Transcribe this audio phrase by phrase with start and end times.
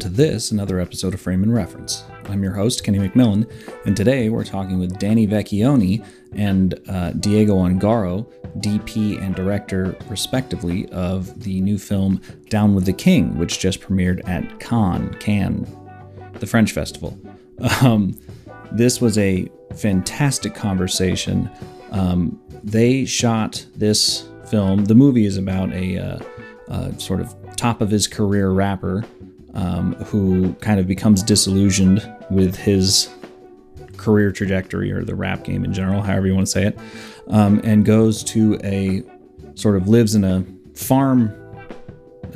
[0.00, 2.04] to this, another episode of Frame and Reference.
[2.24, 3.50] I'm your host, Kenny McMillan,
[3.84, 8.26] and today we're talking with Danny Vecchione and uh, Diego Ongaro,
[8.60, 12.18] DP and director, respectively, of the new film
[12.48, 15.68] Down with the King, which just premiered at Cannes, Cannes,
[16.38, 17.20] the French festival.
[17.82, 18.18] Um,
[18.72, 21.50] this was a fantastic conversation.
[21.90, 24.86] Um, they shot this film.
[24.86, 26.18] The movie is about a uh,
[26.68, 29.04] uh, sort of top of his career rapper
[29.54, 33.08] um, who kind of becomes disillusioned with his
[33.96, 36.78] career trajectory or the rap game in general, however you want to say it,
[37.28, 39.02] um, and goes to a
[39.54, 41.32] sort of lives in a farm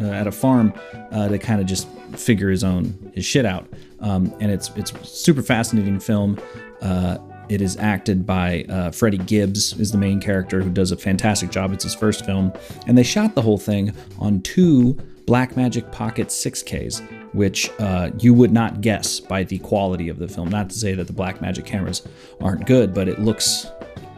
[0.01, 0.73] uh, at a farm
[1.13, 3.67] uh, to kind of just figure his own his shit out.
[4.01, 6.39] Um, and it's it's super fascinating film.
[6.83, 10.97] Uh, it is acted by uh, Freddie Gibbs is the main character who does a
[10.97, 11.73] fantastic job.
[11.73, 12.53] It's his first film,
[12.87, 17.01] and they shot the whole thing on two Blackmagic Pocket 6Ks,
[17.33, 20.51] which uh, you would not guess by the quality of the film.
[20.51, 22.07] Not to say that the Blackmagic cameras
[22.41, 23.67] aren't good, but it looks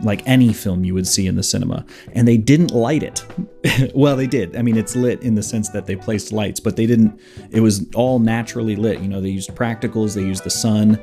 [0.03, 1.85] like any film you would see in the cinema.
[2.13, 3.25] And they didn't light it.
[3.95, 4.57] well, they did.
[4.57, 7.19] I mean, it's lit in the sense that they placed lights, but they didn't,
[7.51, 9.01] it was all naturally lit.
[9.01, 11.01] You know, they used practicals, they used the sun.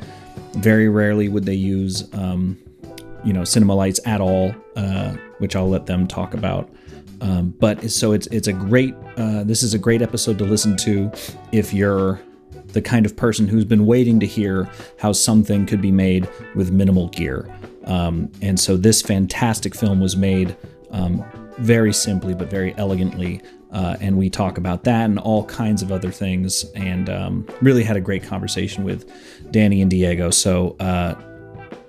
[0.54, 2.60] Very rarely would they use, um,
[3.24, 6.70] you know, cinema lights at all, uh, which I'll let them talk about.
[7.24, 10.76] Um, but so it's it's a great uh, this is a great episode to listen
[10.78, 11.10] to
[11.54, 12.20] if you're
[12.68, 16.72] the kind of person who's been waiting to hear how something could be made with
[16.72, 17.50] minimal gear.
[17.86, 20.56] Um, and so this fantastic film was made
[20.92, 21.24] um,
[21.60, 23.42] very simply but very elegantly.
[23.72, 27.84] Uh, and we talk about that and all kinds of other things, and um, really
[27.84, 29.10] had a great conversation with
[29.52, 30.30] Danny and Diego.
[30.30, 31.16] So, uh,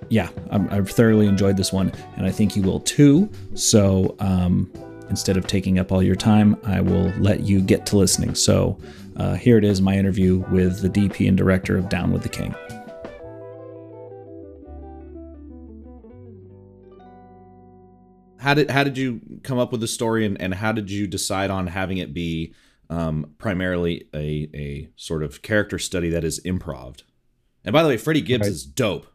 [0.09, 3.29] yeah, i have thoroughly enjoyed this one, and I think you will too.
[3.53, 4.71] So, um,
[5.09, 8.35] instead of taking up all your time, I will let you get to listening.
[8.35, 8.77] So
[9.17, 12.29] uh, here it is my interview with the DP and director of Down with the
[12.29, 12.53] King.
[18.39, 21.07] How did how did you come up with the story and, and how did you
[21.07, 22.53] decide on having it be
[22.91, 27.01] um, primarily a, a sort of character study that is improv?
[27.63, 28.51] And by the way, Freddie Gibbs right.
[28.51, 29.07] is dope.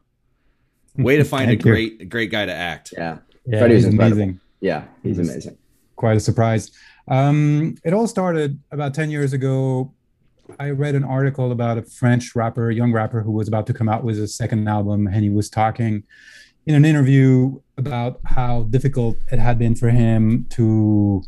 [0.97, 2.93] Way to find a great great guy to act.
[2.97, 4.41] Yeah, yeah Freddie was amazing.
[4.61, 5.57] Yeah, he's amazing
[6.01, 6.71] quite a surprise.
[7.09, 9.93] Um, it all started about 10 years ago.
[10.59, 13.89] I read an article about a French rapper, young rapper who was about to come
[13.89, 16.03] out with a second album, and he was talking
[16.67, 21.23] in an interview about how difficult it had been for him to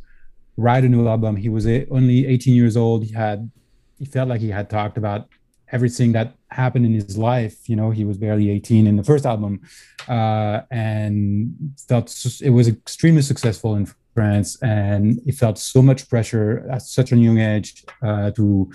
[0.57, 1.37] write a new album.
[1.37, 3.05] He was only 18 years old.
[3.05, 3.51] He had
[3.99, 5.29] he felt like he had talked about
[5.71, 7.69] everything that happened in his life.
[7.69, 9.61] You know, he was barely 18 in the first album,
[10.09, 11.55] uh, and
[11.89, 12.07] felt
[12.43, 17.17] it was extremely successful in France, and he felt so much pressure at such a
[17.17, 18.71] young age uh, to,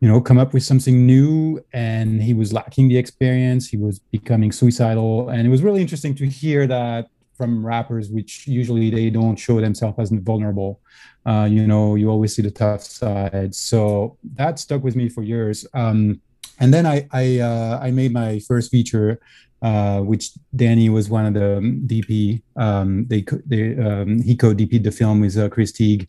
[0.00, 1.60] you know, come up with something new.
[1.72, 3.68] And he was lacking the experience.
[3.68, 7.08] He was becoming suicidal, and it was really interesting to hear that
[7.40, 10.78] from rappers, which usually they don't show themselves as vulnerable.
[11.24, 13.54] Uh, you know, you always see the tough side.
[13.54, 15.66] So that stuck with me for years.
[15.72, 16.20] Um,
[16.58, 19.20] and then I I, uh, I made my first feature
[19.62, 22.42] uh, which Danny was one of the DP.
[22.56, 26.08] Um, they, they um, he co-DP'd the film with uh, Chris Teague.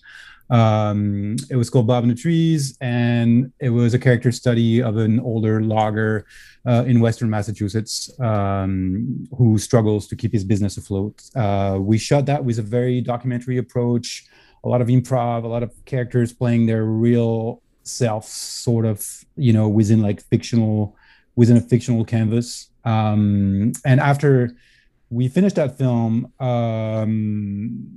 [0.51, 4.97] Um, it was called Bob in the Trees, and it was a character study of
[4.97, 6.25] an older logger
[6.65, 11.23] uh, in Western Massachusetts um, who struggles to keep his business afloat.
[11.35, 14.25] Uh, we shot that with a very documentary approach,
[14.65, 19.53] a lot of improv, a lot of characters playing their real self, sort of, you
[19.53, 20.97] know, within like fictional,
[21.35, 22.69] within a fictional canvas.
[22.83, 24.51] Um, and after
[25.09, 27.87] we finished that film, um,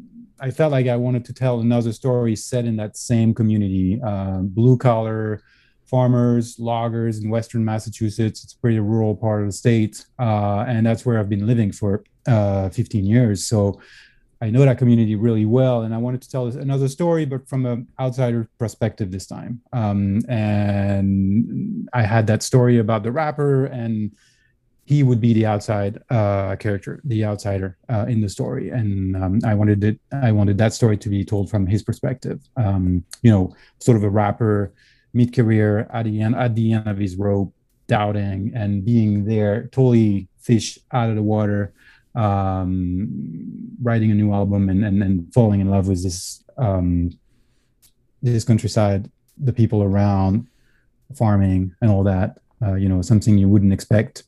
[0.40, 4.38] I felt like I wanted to tell another story set in that same community, uh,
[4.38, 5.42] blue collar
[5.84, 8.42] farmers, loggers in Western Massachusetts.
[8.42, 10.04] It's a pretty rural part of the state.
[10.18, 13.46] Uh, and that's where I've been living for uh, 15 years.
[13.46, 13.80] So
[14.44, 15.82] I know that community really well.
[15.82, 19.62] And I wanted to tell another story, but from an outsider perspective this time.
[19.72, 24.12] Um, and I had that story about the rapper and
[24.84, 29.40] he would be the outside uh, character, the outsider uh, in the story, and um,
[29.42, 29.98] I wanted it.
[30.12, 32.38] I wanted that story to be told from his perspective.
[32.58, 34.74] Um, you know, sort of a rapper,
[35.14, 37.54] mid-career, at the end, at the end of his rope,
[37.86, 41.72] doubting and being there, totally fish out of the water,
[42.14, 43.08] um,
[43.82, 47.10] writing a new album and, and and falling in love with this um,
[48.22, 50.46] this countryside, the people around,
[51.16, 52.38] farming and all that.
[52.62, 54.24] Uh, you know, something you wouldn't expect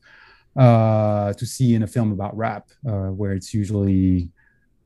[0.55, 4.29] uh, to see in a film about rap, uh, where it's usually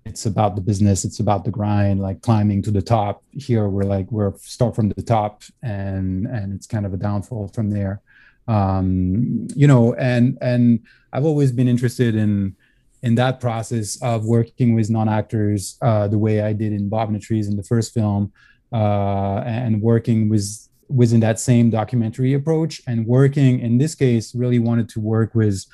[0.06, 3.83] it's about the business it's about the grind like climbing to the top here we're
[3.83, 8.01] like we're start from the top and and it's kind of a downfall from there
[8.47, 10.80] um you know and and
[11.13, 12.56] i've always been interested in
[13.03, 17.15] in that process of working with non-actors uh the way i did in bob and
[17.15, 18.31] the trees in the first film
[18.74, 24.59] uh and working with within that same documentary approach and working in this case really
[24.59, 25.65] wanted to work with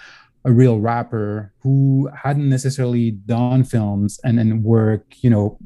[0.47, 5.57] a real rapper who hadn't necessarily done films and then work, you know,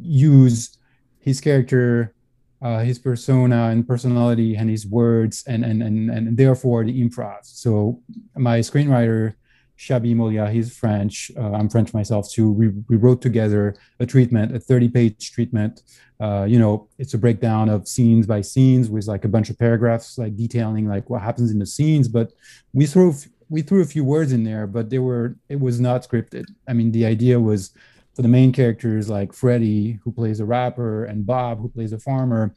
[0.00, 0.78] use
[1.18, 2.14] his character,
[2.62, 7.40] uh, his persona and personality and his words and and and, and therefore the improv.
[7.42, 8.00] So
[8.34, 9.34] my screenwriter
[9.82, 11.32] Chabi Molia, he's French.
[11.36, 12.52] Uh, I'm French myself too.
[12.52, 15.82] We, we wrote together a treatment, a 30 page treatment.
[16.20, 19.58] Uh, you know, it's a breakdown of scenes by scenes with like a bunch of
[19.58, 22.06] paragraphs, like detailing like what happens in the scenes.
[22.06, 22.32] But
[22.72, 23.12] we threw
[23.48, 26.44] we threw a few words in there, but they were it was not scripted.
[26.68, 27.72] I mean, the idea was
[28.14, 31.98] for the main characters like Freddie, who plays a rapper, and Bob, who plays a
[31.98, 32.54] farmer,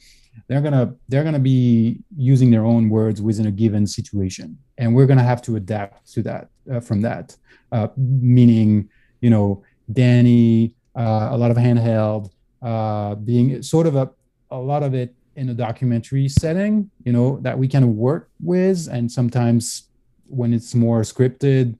[0.47, 5.05] they're gonna they're gonna be using their own words within a given situation, and we're
[5.05, 7.35] gonna have to adapt to that uh, from that.
[7.71, 8.89] Uh, meaning,
[9.21, 14.09] you know, Danny, uh, a lot of handheld, uh, being sort of a
[14.51, 18.87] a lot of it in a documentary setting, you know, that we can work with,
[18.87, 19.89] and sometimes
[20.27, 21.77] when it's more scripted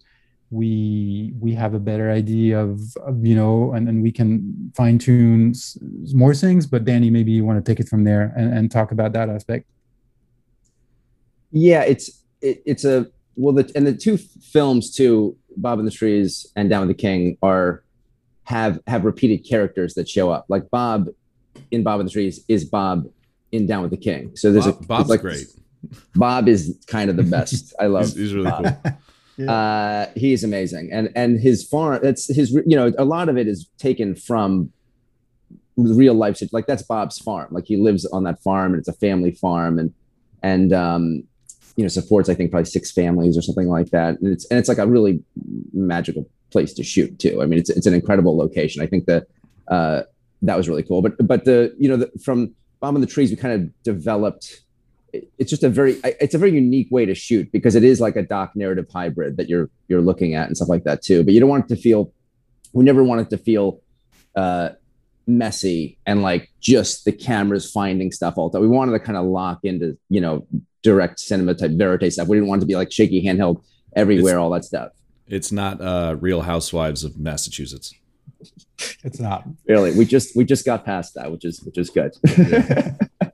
[0.52, 4.98] we we have a better idea of, of you know and, and we can fine
[4.98, 5.54] tune
[6.14, 8.92] more things but danny maybe you want to take it from there and, and talk
[8.92, 9.66] about that aspect
[11.52, 15.92] yeah it's it, it's a well the and the two films too bob and the
[15.92, 17.84] trees and down with the king are
[18.44, 21.08] have have repeated characters that show up like bob
[21.72, 23.08] in bob and the trees is bob
[23.52, 25.48] in down with the king so there's bob, a bob's like, great
[26.16, 27.74] Bob is kind of the best.
[27.80, 28.06] I love.
[28.06, 28.64] he's, he's really Bob.
[28.84, 28.94] cool.
[29.38, 29.52] Yeah.
[29.52, 32.00] uh, he's amazing, and and his farm.
[32.02, 32.52] That's his.
[32.52, 34.72] You know, a lot of it is taken from
[35.78, 36.42] real life.
[36.52, 37.48] Like that's Bob's farm.
[37.52, 39.94] Like he lives on that farm, and it's a family farm, and
[40.44, 41.24] and um,
[41.76, 44.20] you know supports I think probably six families or something like that.
[44.20, 45.24] And it's and it's like a really
[45.74, 47.42] magical place to shoot too.
[47.42, 48.82] I mean, it's it's an incredible location.
[48.82, 49.28] I think that
[49.68, 50.04] uh,
[50.42, 51.02] that was really cool.
[51.02, 54.62] But but the you know the, from Bob and the Trees, we kind of developed
[55.38, 58.16] it's just a very it's a very unique way to shoot because it is like
[58.16, 61.34] a doc narrative hybrid that you're you're looking at and stuff like that too but
[61.34, 62.12] you don't want it to feel
[62.74, 63.82] we never want it to feel
[64.36, 64.70] uh
[65.28, 68.68] messy and like just the cameras finding stuff all the time.
[68.68, 70.46] We wanted to kind of lock into you know
[70.84, 72.28] direct cinema type verite stuff.
[72.28, 73.64] We didn't want it to be like shaky handheld
[73.96, 74.92] everywhere it's, all that stuff.
[75.28, 77.94] It's not uh real housewives of massachusetts.
[79.04, 79.46] It's not.
[79.68, 79.92] Really?
[79.92, 82.14] We just we just got past that which is which is good.
[82.38, 82.94] Yeah.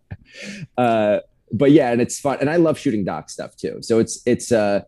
[0.78, 1.20] uh
[1.54, 3.80] but yeah, and it's fun, and I love shooting doc stuff too.
[3.82, 4.82] So it's it's uh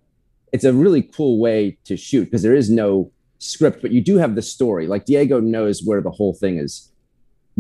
[0.52, 4.18] it's a really cool way to shoot because there is no script, but you do
[4.18, 4.88] have the story.
[4.88, 6.92] Like Diego knows where the whole thing is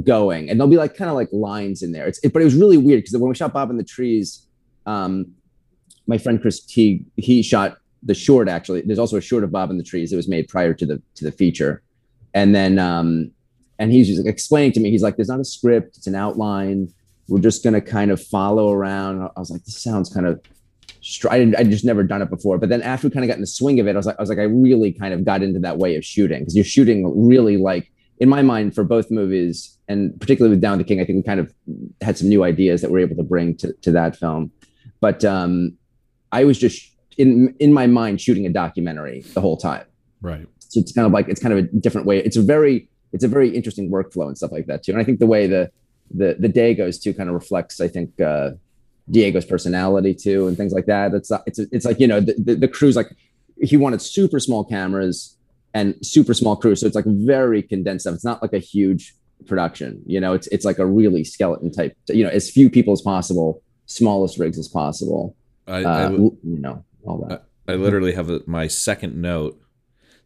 [0.04, 2.08] going, and there'll be like kind of like lines in there.
[2.08, 4.48] It's it, but it was really weird because when we shot Bob in the trees,
[4.86, 5.34] um,
[6.08, 8.82] my friend Chris T he shot the short actually.
[8.82, 11.02] There's also a short of Bob in the trees that was made prior to the
[11.16, 11.82] to the feature,
[12.34, 13.32] and then um,
[13.80, 14.92] and he's just explaining to me.
[14.92, 16.94] He's like, "There's not a script; it's an outline."
[17.34, 19.24] We're just going to kind of follow around.
[19.36, 20.40] I was like, this sounds kind of,
[21.32, 22.60] I, I just never done it before.
[22.60, 24.18] But then after we kind of got in the swing of it, I was like,
[24.20, 26.64] I was like, I really kind of got into that way of shooting because you're
[26.64, 31.02] shooting really like, in my mind, for both movies, and particularly with Down the King,
[31.02, 31.52] I think we kind of
[32.02, 34.52] had some new ideas that we're able to bring to, to that film.
[35.02, 35.76] But um,
[36.32, 39.86] I was just in in my mind shooting a documentary the whole time.
[40.22, 40.48] Right.
[40.60, 42.20] So it's kind of like it's kind of a different way.
[42.20, 44.92] It's a very it's a very interesting workflow and stuff like that too.
[44.92, 45.72] And I think the way the
[46.14, 48.52] the the Dagoes too kind of reflects, I think, uh,
[49.10, 51.14] Diego's personality too, and things like that.
[51.14, 53.16] It's it's it's like you know the, the, the crew's like
[53.62, 55.38] he wanted super small cameras
[55.74, 58.16] and super small crew, so it's like very condensed stuff.
[58.16, 59.14] It's not like a huge
[59.48, 60.34] production, you know.
[60.34, 64.40] It's it's like a really skeleton type, you know, as few people as possible, smallest
[64.40, 65.36] rigs as possible.
[65.68, 67.46] I, uh, I you know all that.
[67.68, 69.60] I, I literally have a, my second note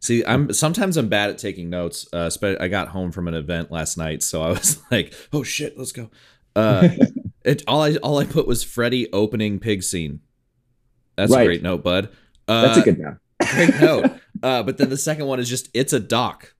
[0.00, 2.06] See, I'm sometimes I'm bad at taking notes.
[2.12, 5.76] Uh, I got home from an event last night, so I was like, "Oh shit,
[5.76, 6.10] let's go."
[6.54, 6.88] Uh,
[7.44, 10.20] it all I all I put was Freddie opening pig scene.
[11.16, 11.42] That's right.
[11.42, 12.10] a great note, bud.
[12.46, 13.16] Uh, That's a good note.
[13.54, 14.12] great note.
[14.42, 16.54] Uh, but then the second one is just it's a doc.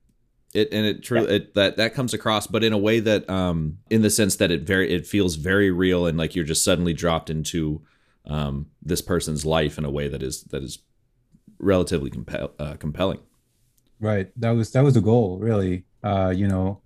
[0.53, 1.45] It and it truly yeah.
[1.55, 4.63] that that comes across, but in a way that um in the sense that it
[4.63, 7.83] very it feels very real and like you're just suddenly dropped into
[8.25, 10.79] um this person's life in a way that is that is
[11.59, 13.19] relatively compel, uh, compelling.
[13.99, 14.31] Right.
[14.39, 15.85] That was that was the goal, really.
[16.03, 16.81] Uh, you know,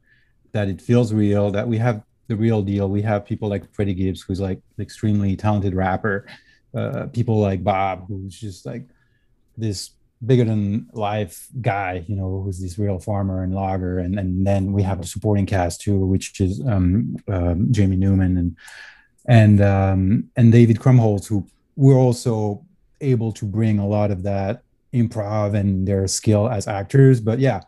[0.54, 2.90] that it feels real, that we have the real deal.
[2.90, 6.26] We have people like Freddie Gibbs, who's like an extremely talented rapper.
[6.74, 8.88] Uh, people like Bob, who's just like
[9.58, 9.92] this
[10.26, 14.74] bigger than life guy, you know, who's this real farmer and logger, and and then
[14.74, 18.58] we have a supporting cast too, which is um, uh, Jamie Neumann and
[19.28, 22.66] and um, and David Krumholtz, who were also
[23.02, 27.20] able to bring a lot of that improv and their skill as actors.
[27.20, 27.62] But yeah,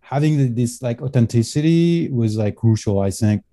[0.00, 3.44] having this like authenticity was like crucial, I think,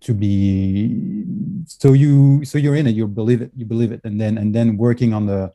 [0.00, 1.24] to be
[1.66, 4.54] so you so you're in it, you believe it, you believe it, and then and
[4.54, 5.52] then working on the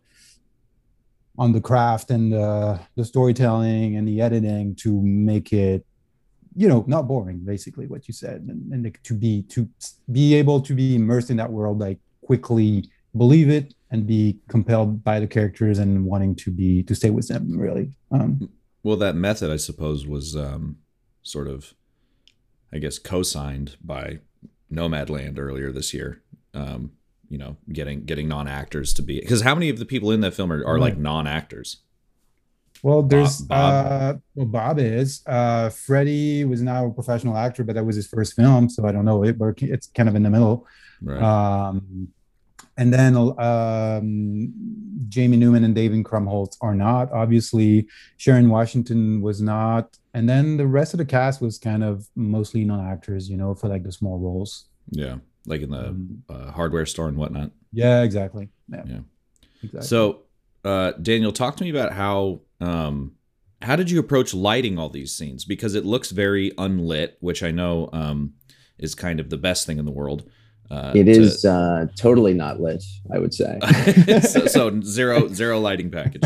[1.37, 5.85] on the craft and the, the storytelling and the editing to make it
[6.55, 9.67] you know not boring basically what you said and, and to be to
[10.11, 15.03] be able to be immersed in that world like quickly believe it and be compelled
[15.03, 17.91] by the characters and wanting to be to stay with them really.
[18.11, 18.49] Um,
[18.83, 20.77] well that method i suppose was um,
[21.21, 21.73] sort of
[22.73, 24.19] i guess co-signed by
[24.71, 26.21] nomadland earlier this year
[26.53, 26.91] um,
[27.31, 30.33] you know getting getting non-actors to be because how many of the people in that
[30.33, 31.77] film are, are like non-actors?
[32.83, 34.15] Well there's bob, bob.
[34.15, 35.21] uh well bob is.
[35.25, 38.91] Uh freddie was now a professional actor but that was his first film so i
[38.91, 39.23] don't know.
[39.23, 40.67] It but it's kind of in the middle.
[41.01, 41.21] Right.
[41.21, 42.09] um
[42.81, 44.53] and then um,
[45.07, 47.11] Jamie Neumann and David Krumholtz are not.
[47.11, 52.07] Obviously, Sharon Washington was not, and then the rest of the cast was kind of
[52.15, 54.65] mostly non-actors, you know, for like the small roles.
[54.89, 57.51] Yeah like in the um, uh, hardware store and whatnot.
[57.71, 58.49] Yeah, exactly.
[58.69, 58.83] Yeah.
[58.85, 58.99] yeah.
[59.63, 59.87] Exactly.
[59.87, 60.23] So,
[60.63, 63.13] uh, Daniel, talk to me about how um,
[63.61, 65.45] how did you approach lighting all these scenes?
[65.45, 68.33] Because it looks very unlit, which I know um,
[68.77, 70.29] is kind of the best thing in the world.
[70.71, 71.51] Uh, it is to...
[71.51, 72.81] uh, totally not lit,
[73.13, 73.59] I would say.
[74.21, 76.23] so, so, zero zero lighting package.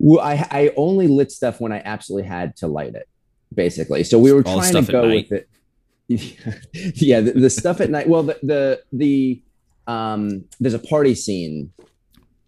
[0.00, 3.08] Well, I I only lit stuff when I absolutely had to light it,
[3.54, 4.02] basically.
[4.02, 5.48] So we were all trying to go with it.
[6.08, 8.08] yeah, the, the, stuff at night.
[8.08, 9.42] Well, the the the
[9.86, 11.72] um, there's a party scene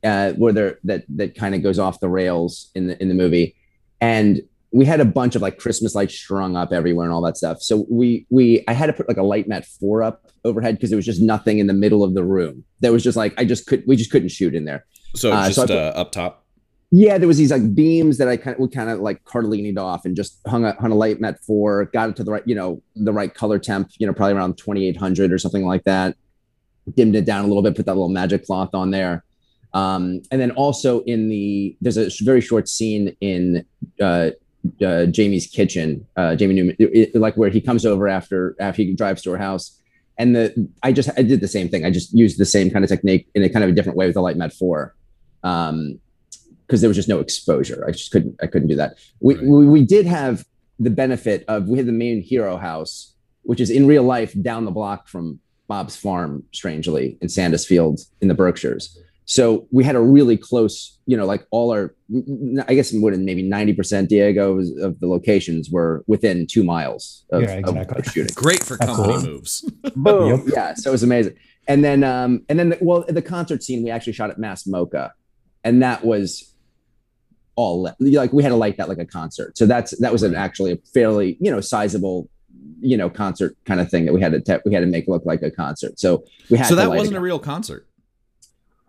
[0.02, 3.14] uh, where there that that kind of goes off the rails in the in the
[3.14, 3.54] movie,
[4.00, 4.42] and
[4.72, 7.62] we had a bunch of like Christmas lights strung up everywhere and all that stuff.
[7.62, 10.96] So we we I had to put like a LiteMat four up overhead because there
[10.96, 12.64] was just nothing in the middle of the room.
[12.80, 14.86] There was just like I just could we just couldn't shoot in there.
[15.14, 16.46] So uh, just so put, uh, up top
[16.90, 19.78] yeah, there was these like beams that I kind of would kind of like cardellinied
[19.78, 22.54] off and just hung a hung a LiteMat four, got it to the right, you
[22.54, 26.16] know, the right color temp, you know, probably around 2800 or something like that.
[26.94, 29.24] Dimmed it down a little bit, put that little magic cloth on there.
[29.74, 33.66] Um, and then also in the there's a very short scene in
[34.00, 34.30] uh,
[34.84, 38.82] uh, Jamie's kitchen, uh, Jamie Neumann, it, it, like where he comes over after after
[38.82, 39.80] he drives to her house,
[40.18, 41.84] and the I just I did the same thing.
[41.84, 44.06] I just used the same kind of technique in a kind of a different way
[44.06, 44.94] with the LiteMat four.
[45.42, 46.00] Um,
[46.66, 47.84] because there was just no exposure.
[47.86, 48.98] I just couldn't I couldn't do that.
[49.20, 49.44] We, right.
[49.44, 50.44] we we did have
[50.78, 54.64] the benefit of we had the main hero house, which is in real life down
[54.64, 58.98] the block from Bob's farm, strangely in Sandisfield in the Berkshires.
[59.26, 61.94] So we had a really close, you know, like all our,
[62.68, 67.42] I guess more than maybe 90% Diego of the locations were within two miles of,
[67.42, 67.98] yeah, exactly.
[67.98, 68.34] of shooting.
[68.34, 69.30] Great for company Absolutely.
[69.32, 69.60] moves.
[69.96, 70.28] Boom.
[70.28, 70.54] Yep.
[70.54, 70.74] Yeah.
[70.74, 71.34] So it was amazing.
[71.68, 74.64] And then, um, and then, the, well, the concert scene we actually shot at Mass
[74.64, 75.10] MoCA
[75.66, 76.54] and that was
[77.56, 77.94] all lit.
[77.98, 79.58] like we had to light that like a concert.
[79.58, 82.30] So that's that was an actually a fairly you know sizable
[82.80, 85.08] you know concert kind of thing that we had to te- we had to make
[85.08, 85.98] look like a concert.
[85.98, 87.88] So we had so that wasn't a, a, real concert.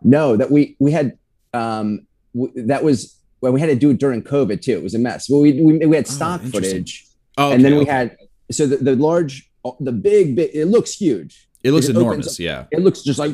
[0.04, 1.18] No, that we we had
[1.54, 4.74] um w- that was well we had to do it during COVID too.
[4.74, 5.30] It was a mess.
[5.30, 7.92] Well, we we, we had oh, stock oh, footage, oh, okay, and then we okay.
[7.92, 8.18] had
[8.52, 11.48] so the, the large the big big it looks huge.
[11.64, 12.40] It looks it enormous.
[12.40, 13.34] Yeah, it looks just like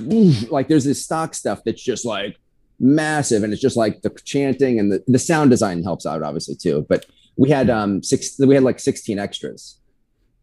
[0.49, 2.37] like there's this stock stuff that's just like
[2.79, 6.55] massive and it's just like the chanting and the, the sound design helps out obviously
[6.55, 7.05] too but
[7.37, 9.77] we had um six we had like 16 extras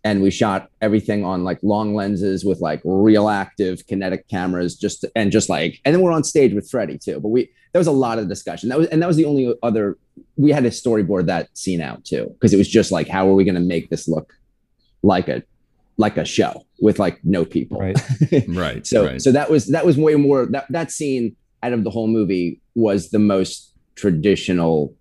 [0.05, 5.05] and we shot everything on like long lenses with like real active kinetic cameras just
[5.15, 7.87] and just like and then we're on stage with freddie too but we there was
[7.87, 9.99] a lot of discussion that was and that was the only other
[10.37, 13.35] we had to storyboard that scene out too because it was just like how are
[13.35, 14.35] we going to make this look
[15.03, 15.43] like a
[15.97, 17.99] like a show with like no people right
[18.49, 19.21] right so right.
[19.21, 22.61] so that was that was way more that that scene out of the whole movie
[22.75, 24.95] was the most traditional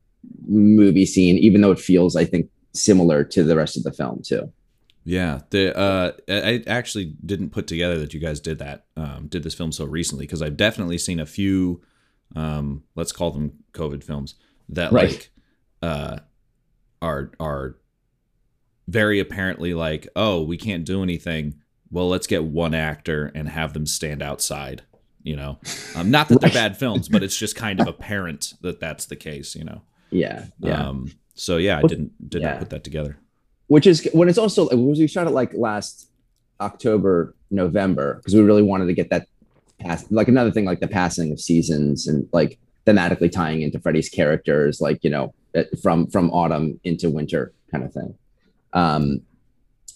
[0.47, 4.21] movie scene, even though it feels, I think, similar to the rest of the film
[4.23, 4.51] too.
[5.09, 9.41] Yeah, the uh, I actually didn't put together that you guys did that, um, did
[9.41, 11.81] this film so recently because I've definitely seen a few,
[12.35, 14.35] um, let's call them COVID films
[14.69, 15.09] that right.
[15.09, 15.31] like,
[15.81, 16.19] uh,
[17.01, 17.77] are are
[18.87, 21.55] very apparently like, oh, we can't do anything.
[21.89, 24.83] Well, let's get one actor and have them stand outside
[25.21, 25.59] you know?
[25.95, 29.17] Um, not that they're bad films but it's just kind of apparent that that's the
[29.17, 29.81] case you know?
[30.11, 30.87] Yeah yeah.
[30.87, 33.17] Um, so yeah i didn't didn't put that together
[33.69, 36.09] which is when it's also was we shot it like last
[36.59, 39.25] october november because we really wanted to get that
[39.79, 42.59] past like another thing like the passing of seasons and like
[42.89, 47.83] thematically tying into Freddie's characters, like you know, uh, from from autumn into winter kind
[47.83, 48.15] of thing.
[48.73, 49.21] Um,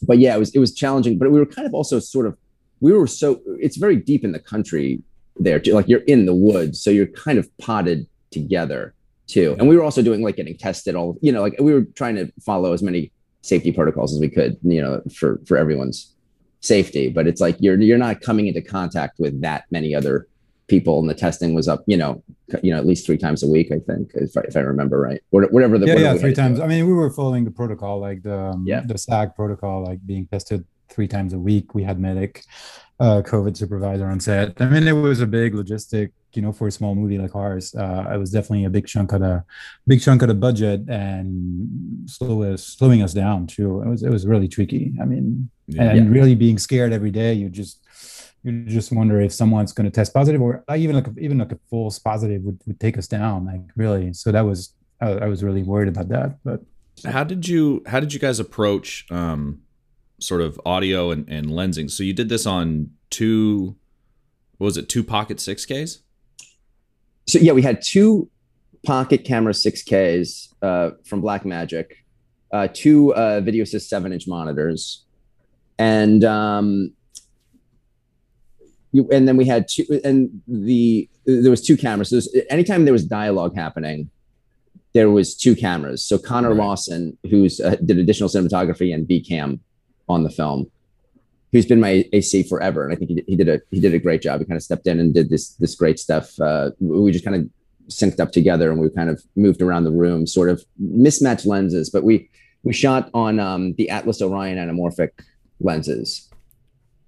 [0.02, 2.38] but yeah, it was it was challenging, but we were kind of also sort of
[2.82, 5.02] we were so it's very deep in the country
[5.38, 5.74] there too.
[5.74, 8.94] Like you're in the woods, so you're kind of potted together
[9.28, 9.56] too.
[9.58, 12.16] And we were also doing like getting tested all, you know, like we were trying
[12.16, 13.12] to follow as many
[13.44, 16.16] safety protocols as we could, you know, for for everyone's
[16.62, 17.10] safety.
[17.10, 20.28] But it's like you're you're not coming into contact with that many other
[20.68, 22.24] people, and the testing was up, you know,
[22.64, 25.00] you know, at least three times a week, I think, if I, if I remember
[25.00, 26.60] right, whatever the yeah, yeah, three times.
[26.60, 28.82] I mean, we were following the protocol, like the um, yeah.
[28.86, 31.76] the SAG protocol, like being tested three times a week.
[31.76, 32.44] We had medic,
[33.00, 34.62] uh, COVID supervisor on set.
[34.62, 37.74] I mean, it was a big logistic, you know, for a small movie like ours.
[37.76, 39.44] Uh, it was definitely a big chunk of the
[39.88, 43.82] big chunk of the budget and slow slowing us down too.
[43.82, 44.94] It was it was really tricky.
[45.02, 45.92] I mean, yeah.
[45.92, 47.34] and really being scared every day.
[47.34, 47.80] You just
[48.44, 51.60] you just wonder if someone's going to test positive or even like even like a
[51.70, 53.46] false positive would, would take us down.
[53.46, 54.14] Like really.
[54.14, 56.38] So that was I, I was really worried about that.
[56.44, 56.62] But
[57.06, 59.63] how did you how did you guys approach um
[60.20, 61.90] sort of audio and, and lensing.
[61.90, 63.76] So you did this on two,
[64.58, 66.00] what was it, two Pocket 6Ks?
[67.28, 68.30] So yeah, we had two
[68.86, 71.86] Pocket Camera 6Ks uh, from Blackmagic,
[72.52, 75.06] uh, two uh, VideoAssist seven inch monitors,
[75.80, 76.94] and um,
[78.92, 82.10] you, and then we had two, and the there was two cameras.
[82.10, 84.12] So anytime there was dialogue happening,
[84.94, 86.06] there was two cameras.
[86.06, 86.58] So Connor right.
[86.58, 89.60] Lawson, who's uh, did additional cinematography and B cam
[90.10, 90.70] on the film,
[91.52, 93.94] who's been my AC forever, and I think he did, he did a he did
[93.94, 94.40] a great job.
[94.40, 96.40] He kind of stepped in and did this this great stuff.
[96.40, 97.50] Uh, we just kind of
[97.90, 101.90] synced up together, and we kind of moved around the room, sort of mismatched lenses,
[101.90, 102.30] but we
[102.64, 105.10] we shot on um, the Atlas Orion anamorphic
[105.60, 106.30] lenses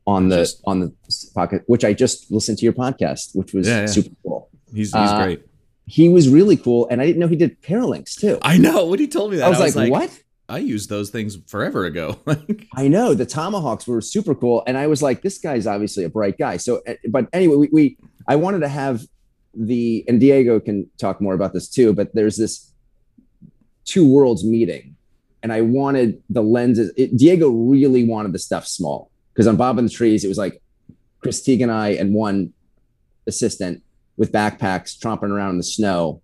[0.08, 0.94] on the just, on the
[1.34, 3.86] pocket, which I just listened to your podcast, which was yeah, yeah.
[3.88, 4.50] super cool.
[4.74, 5.46] He's he's uh, great.
[5.88, 8.40] He was really cool, and I didn't know he did Paralinx too.
[8.42, 9.46] I know when he told me that.
[9.46, 12.20] I was, I was like, like, "What?" I used those things forever ago.
[12.76, 16.10] I know the tomahawks were super cool, and I was like, this guy's obviously a
[16.10, 16.58] bright guy.
[16.58, 19.04] So, eh, but anyway, we, we I wanted to have
[19.56, 21.94] the and Diego can talk more about this too.
[21.94, 22.72] But there's this
[23.86, 24.96] two worlds meeting,
[25.42, 26.94] and I wanted the lenses.
[26.96, 30.38] It, Diego really wanted the stuff small because on Bob and the Trees it was
[30.38, 30.62] like
[31.22, 32.54] Chris Teague and I and one
[33.26, 33.82] assistant
[34.18, 36.22] with backpacks tromping around in the snow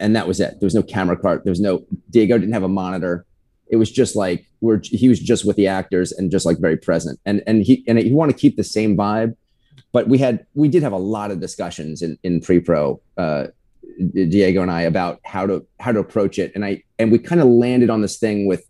[0.00, 0.60] and that was it.
[0.60, 1.44] There was no camera cart.
[1.44, 3.26] There was no Diego didn't have a monitor
[3.70, 6.76] it was just like we're he was just with the actors and just like very
[6.76, 7.18] present.
[7.26, 9.34] And and he and he want to keep the same vibe
[9.92, 13.46] but we had we did have a lot of discussions in in pre-pro uh
[14.12, 16.52] diego and i about how to how to approach it.
[16.54, 18.64] And i and we kind of landed on this thing with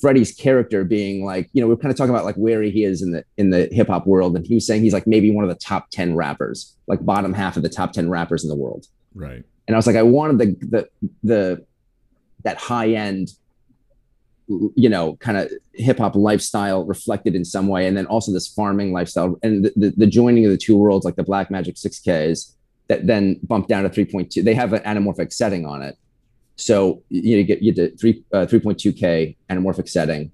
[0.00, 2.84] freddie's character being like you know we are kind of talking about like where he
[2.84, 4.36] is in the in the hip-hop world.
[4.36, 7.32] And he was saying he's like maybe one of the top 10 rappers like bottom
[7.32, 8.86] half of the top 10 rappers in the world.
[9.14, 9.44] Right.
[9.66, 11.66] And i was like i wanted the the the
[12.44, 13.30] that high end
[14.48, 18.48] you know, kind of hip hop lifestyle reflected in some way, and then also this
[18.48, 21.76] farming lifestyle and the, the, the joining of the two worlds, like the Black Magic
[21.76, 22.52] 6Ks
[22.88, 24.44] that then bump down to 3.2.
[24.44, 25.96] They have an anamorphic setting on it,
[26.56, 30.32] so you, know, you get you get three uh, 3.2K anamorphic setting,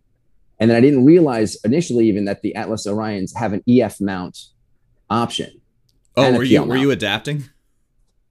[0.59, 4.39] and then I didn't realize initially even that the Atlas Orions have an EF mount
[5.11, 5.61] option.
[6.17, 7.45] Oh, were you were you adapting?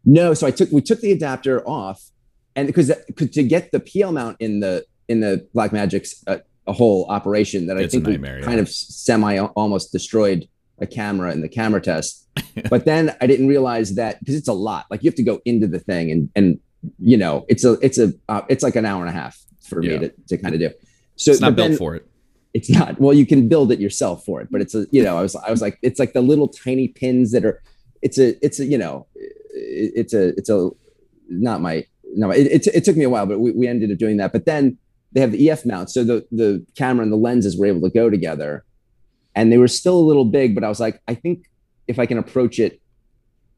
[0.06, 2.02] No, so I took we took the adapter off,
[2.56, 7.06] and because to get the PL mount in the in the Blackmagic's a, a whole
[7.10, 8.54] operation that I it's think we kind yeah.
[8.56, 10.48] of semi almost destroyed
[10.80, 12.28] a camera in the camera test.
[12.70, 14.86] but then I didn't realize that because it's a lot.
[14.92, 16.60] Like you have to go into the thing and and
[17.00, 19.84] you know it's a it's a uh, it's like an hour and a half for
[19.84, 19.98] yeah.
[19.98, 20.70] me to, to kind of do.
[21.16, 22.08] So it's not built then, for it.
[22.54, 23.00] It's not.
[23.00, 25.36] Well, you can build it yourself for it, but it's a you know I was
[25.36, 27.62] I was like it's like the little tiny pins that are.
[28.02, 29.08] It's a it's a you know
[29.54, 30.70] it's a it's a
[31.30, 33.98] not my no it, it, it took me a while, but we, we ended up
[33.98, 34.32] doing that.
[34.32, 34.78] But then
[35.12, 35.90] they have the EF mount.
[35.90, 38.64] So the, the camera and the lenses were able to go together
[39.36, 41.46] and they were still a little big, but I was like, I think
[41.88, 42.82] if I can approach it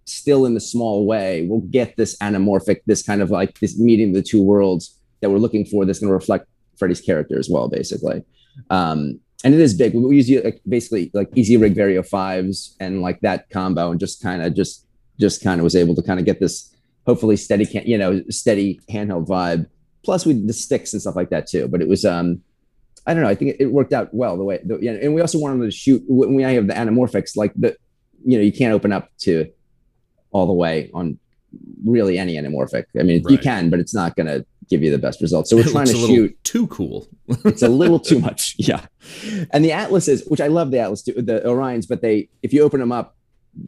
[0.05, 4.09] still in the small way, we'll get this anamorphic, this kind of like this meeting
[4.09, 7.49] of the two worlds that we're looking for that's going to reflect Freddie's character as
[7.49, 8.23] well, basically.
[8.69, 9.93] Um, and it is big.
[9.93, 14.41] We use like, basically like Easyrig Vario fives and like that combo, and just kind
[14.41, 14.85] of just
[15.17, 18.79] just kind of was able to kind of get this hopefully steady, you know, steady
[18.89, 19.65] handheld vibe
[20.03, 21.67] plus we did the sticks and stuff like that too.
[21.67, 22.41] But it was um
[23.05, 23.29] I don't know.
[23.29, 24.59] I think it, it worked out well the way.
[24.63, 27.75] The, yeah, and we also wanted to shoot when we have the anamorphics, like the
[28.25, 29.49] you know you can't open up to
[30.31, 31.17] all the way on
[31.85, 32.85] really any anamorphic.
[32.99, 33.31] I mean, right.
[33.31, 35.49] you can, but it's not going to give you the best results.
[35.49, 37.07] So we're trying to shoot too cool.
[37.27, 38.85] it's a little too much, yeah.
[39.51, 42.79] And the Atlases, which I love the Atlas, the Orions, but they if you open
[42.79, 43.15] them up,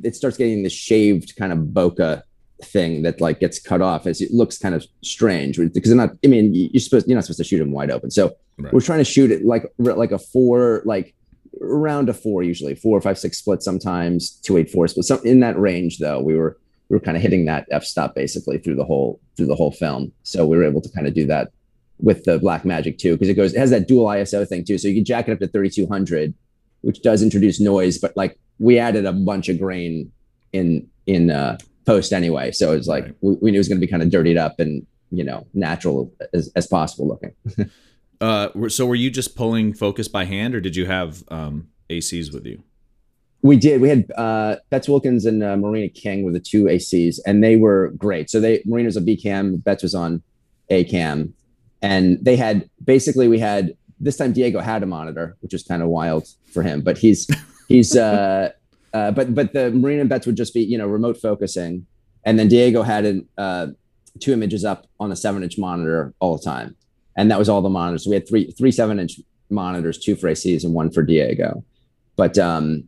[0.03, 2.21] it starts getting the shaved kind of bokeh
[2.65, 6.11] thing that like gets cut off as it looks kind of strange because they're not
[6.23, 8.11] i mean you're supposed you're not supposed to shoot them wide open.
[8.11, 8.73] So Right.
[8.73, 11.15] we're trying to shoot it like like a four like
[11.61, 15.39] around a four usually four five six split sometimes two eight four split some in
[15.39, 16.21] that range though.
[16.21, 16.57] We were
[16.89, 19.71] we were kind of hitting that f stop basically through the whole through the whole
[19.71, 20.11] film.
[20.23, 21.51] So we were able to kind of do that
[21.99, 24.77] with the black magic too because it goes it has that dual iso thing too.
[24.77, 26.33] So you can jack it up to 3200
[26.81, 30.11] which does introduce noise but like we added a bunch of grain
[30.53, 33.15] in in uh post anyway so it's like Right.
[33.21, 35.45] we, we knew it was going to be kind of dirtied up and you know
[35.53, 37.33] natural as, as possible looking
[38.21, 42.31] Uh, so were you just pulling focus by hand, or did you have um, ACs
[42.31, 42.61] with you?
[43.41, 43.81] We did.
[43.81, 47.55] We had uh, Betts Wilkins and uh, Marina King were the two ACs, and they
[47.55, 48.29] were great.
[48.29, 50.21] So they Marina's a B cam, Betts was on
[50.69, 51.33] A cam,
[51.81, 55.81] and they had basically we had this time Diego had a monitor, which was kind
[55.81, 57.27] of wild for him, but he's
[57.69, 58.51] he's uh,
[58.93, 61.85] uh, but but the Marina and Betts would just be you know remote focusing,
[62.25, 63.67] and then Diego had an, uh,
[64.19, 66.75] two images up on a seven inch monitor all the time,
[67.17, 68.05] and that was all the monitors.
[68.07, 71.63] We had three three seven inch monitors, two for ACs and one for Diego,
[72.15, 72.85] but um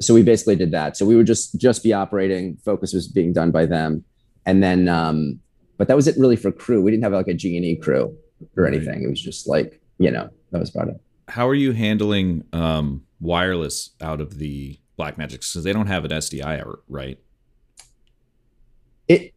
[0.00, 0.96] so we basically did that.
[0.96, 2.56] So we would just just be operating.
[2.64, 4.04] Focus was being done by them,
[4.44, 5.40] and then um,
[5.78, 6.82] but that was it really for crew.
[6.82, 8.16] We didn't have like a G and E crew
[8.56, 9.02] or anything.
[9.02, 11.00] It was just like you know that was about it.
[11.28, 15.32] How are you handling um, wireless out of the Blackmagic?
[15.32, 17.18] Because they don't have an SDI, or- right?
[19.08, 19.34] It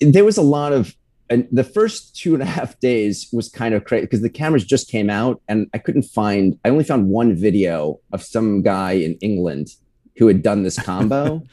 [0.00, 0.94] there was a lot of
[1.28, 4.64] and the first two and a half days was kind of crazy because the cameras
[4.64, 6.58] just came out and I couldn't find.
[6.64, 9.68] I only found one video of some guy in England
[10.16, 11.42] who had done this combo.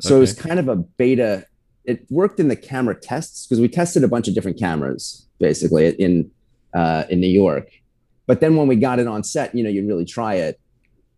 [0.00, 1.46] So it was kind of a beta.
[1.84, 5.90] It worked in the camera tests because we tested a bunch of different cameras basically
[5.90, 6.28] in
[6.74, 7.68] uh, in New York.
[8.26, 10.58] But then when we got it on set, you know, you really try it.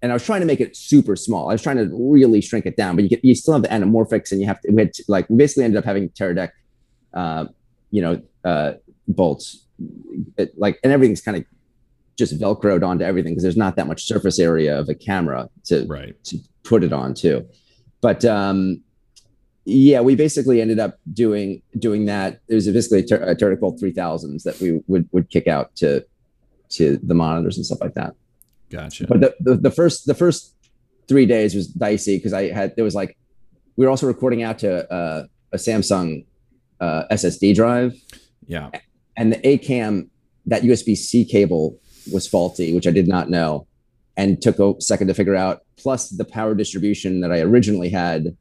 [0.04, 1.48] And I was trying to make it super small.
[1.48, 3.68] I was trying to really shrink it down, but you get you still have the
[3.68, 4.70] anamorphics, and you have to.
[4.70, 6.50] We had to, like we basically ended up having Teradek,
[7.14, 7.46] uh,
[7.90, 8.74] you know, uh,
[9.08, 9.66] bolts,
[10.36, 11.46] it, like, and everything's kind of
[12.16, 15.86] just velcroed onto everything because there's not that much surface area of a camera to
[15.86, 16.22] Right.
[16.24, 17.48] to put it on too.
[18.02, 18.82] But um,
[19.64, 22.40] yeah, we basically ended up doing doing that.
[22.48, 25.74] It was basically a, Tur- a Turtle Bolt 3000s that we would would kick out
[25.76, 26.04] to
[26.72, 28.12] to the monitors and stuff like that.
[28.74, 29.06] Gotcha.
[29.06, 30.54] But the, the, the first the first
[31.06, 33.16] three days was dicey because I had there was like
[33.76, 36.26] we were also recording out to uh, a Samsung
[36.80, 37.94] uh, SSD drive
[38.46, 38.70] yeah.
[39.16, 40.10] and the A cam
[40.46, 41.78] that USB C cable
[42.12, 43.66] was faulty, which I did not know,
[44.16, 45.62] and took a second to figure out.
[45.76, 48.36] Plus, the power distribution that I originally had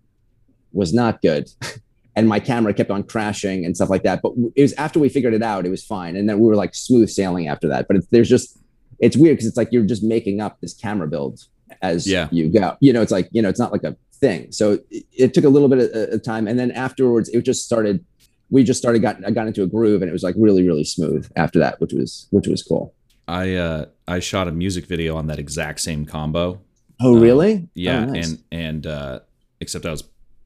[0.71, 1.49] was not good,
[2.15, 4.21] and my camera kept on crashing and stuff like that.
[4.21, 6.55] But it was after we figured it out, it was fine, and then we were
[6.55, 7.87] like smooth sailing after that.
[7.87, 8.57] But there's just
[9.05, 11.35] it's weird because it's like you're just making up this camera build
[11.81, 12.27] as Yeah.
[12.31, 12.77] you go.
[12.79, 14.51] You know, it's like you know, it's not like a thing.
[14.51, 17.65] So it, it took a little bit of, of time, and then afterwards, it just
[17.65, 18.03] started
[18.49, 20.83] we just started got I got into a groove and it was like really really
[20.83, 22.93] smooth after that, which was which was cool.
[23.27, 26.61] I uh, I shot a music video on that exact same combo.
[27.01, 27.67] Oh Um, really?
[27.73, 28.29] Yeah, Oh, nice.
[28.29, 29.19] and and uh,
[29.59, 30.03] except I was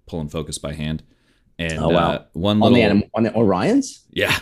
[0.08, 1.04] pulling focus by hand.
[1.60, 2.12] And Oh, wow.
[2.12, 4.04] uh, one on little the anim- on the Orions.
[4.12, 4.38] yeah.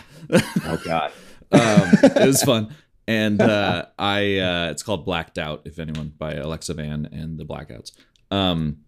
[0.64, 1.10] Oh god.
[1.52, 1.88] um,
[2.22, 2.68] it was fun.
[3.06, 7.44] And uh, I, uh, it's called Blacked Out, if anyone, by Alexa Van and the
[7.44, 7.92] Blackouts.
[8.30, 8.78] Um,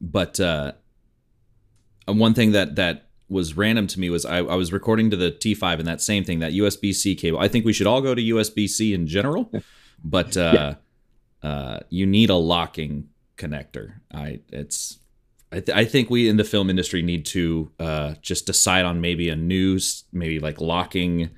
[0.00, 0.72] but uh,
[2.06, 5.30] one thing that that was random to me was I, I was recording to the
[5.30, 7.38] T5 and that same thing, that USB C cable.
[7.38, 9.50] I think we should all go to USB C in general,
[10.04, 10.74] but uh,
[11.42, 13.94] uh, you need a locking connector.
[14.12, 14.98] I it's
[15.50, 19.00] I, th- I think we in the film industry need to uh, just decide on
[19.00, 19.78] maybe a new,
[20.12, 21.30] maybe like locking.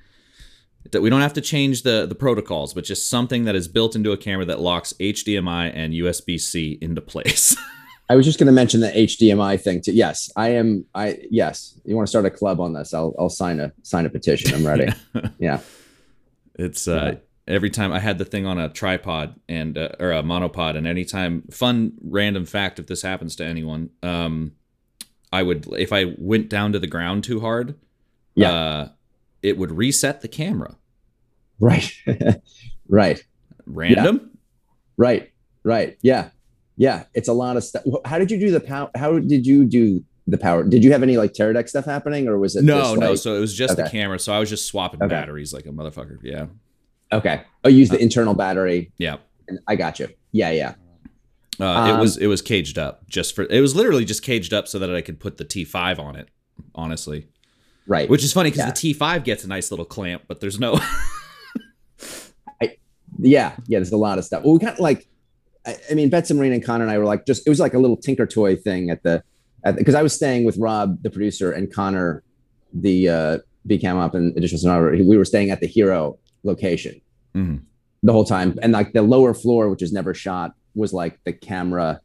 [0.91, 3.95] That we don't have to change the the protocols, but just something that is built
[3.95, 7.55] into a camera that locks HDMI and USB C into place.
[8.09, 9.91] I was just going to mention the HDMI thing too.
[9.91, 10.85] Yes, I am.
[10.93, 11.79] I yes.
[11.85, 12.93] You want to start a club on this?
[12.93, 14.53] I'll I'll sign a sign a petition.
[14.53, 14.93] I'm ready.
[15.39, 15.59] yeah.
[16.57, 17.15] It's uh,
[17.47, 20.85] every time I had the thing on a tripod and uh, or a monopod, and
[20.85, 24.51] anytime fun random fact if this happens to anyone, um,
[25.33, 27.75] I would if I went down to the ground too hard,
[28.35, 28.51] Yeah.
[28.51, 28.89] uh,
[29.45, 30.75] it would reset the camera.
[31.59, 31.91] Right.
[32.89, 33.23] right.
[33.65, 34.31] Random.
[34.97, 35.31] Right.
[35.63, 35.97] Right.
[36.01, 36.29] Yeah.
[36.77, 37.03] Yeah.
[37.13, 37.83] It's a lot of stuff.
[38.05, 38.89] How did you do the power?
[38.95, 40.63] How did you do the power?
[40.63, 43.09] Did you have any like Teradek stuff happening, or was it No, just, no.
[43.11, 44.19] like- So it was just the camera.
[44.19, 45.09] So I was just swapping Okay.
[45.13, 46.17] batteries like a motherfucker.
[46.23, 46.47] Yeah,
[47.11, 47.41] okay.
[47.63, 48.91] Oh, use the internal battery.
[48.97, 49.17] yeah.
[49.67, 50.07] I got you.
[50.31, 50.49] Yeah.
[50.51, 50.73] Yeah.
[51.59, 54.53] Uh, Um, it was it was caged up just for it was literally just caged
[54.53, 56.29] up so that I could put the T5 on it.
[56.73, 57.27] Honestly,
[57.87, 58.09] Right.
[58.09, 58.71] which is funny because Yeah.
[58.71, 60.79] the T5 gets a nice little clamp, but there's no.
[63.19, 63.55] yeah.
[63.67, 63.79] Yeah.
[63.79, 64.43] There's a lot of stuff.
[64.43, 65.07] Well, we kind of like,
[65.65, 67.73] I, I mean, Betsy Marina and Connor and I were like, just, it was like
[67.73, 69.23] a little tinker toy thing at the,
[69.75, 72.23] because I was staying with Rob, the producer, and Connor,
[72.73, 75.03] the uh, B cam up and additional sonographer.
[75.07, 77.01] We were staying at the Hero location
[77.35, 77.61] Mhm.
[78.03, 81.33] the whole time, and like the lower floor, which is never shot, was like the
[81.33, 81.99] camera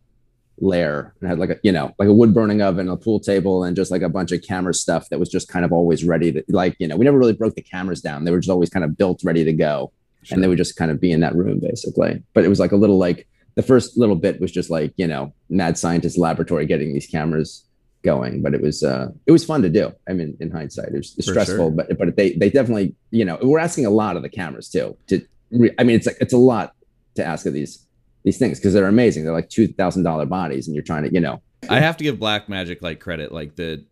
[0.61, 3.65] lair and had like a you know like a wood burning oven, a pool table,
[3.65, 6.33] and just like a bunch of camera stuff that was just kind of always ready
[6.33, 8.25] to like you know we never really broke the cameras down.
[8.25, 9.93] They were just always kind of built ready to go
[10.31, 12.23] and they would just kind of be in that room basically.
[12.35, 15.07] But it was like a little like the first little bit was just like you
[15.07, 17.65] know mad scientist laboratory getting these cameras
[18.03, 18.43] going.
[18.43, 19.93] But it was uh it was fun to do.
[20.09, 21.71] I mean, in hindsight, it was For stressful, sure.
[21.71, 24.97] but but they they definitely you know we're asking a lot of the cameras too.
[25.09, 26.75] To re- I mean, it's like it's a lot
[27.17, 27.87] to ask of these
[28.23, 29.25] these things because they're amazing.
[29.25, 32.05] They're like two thousand dollar bodies, and you're trying to you know I have to
[32.05, 33.85] give Black Magic like credit, like the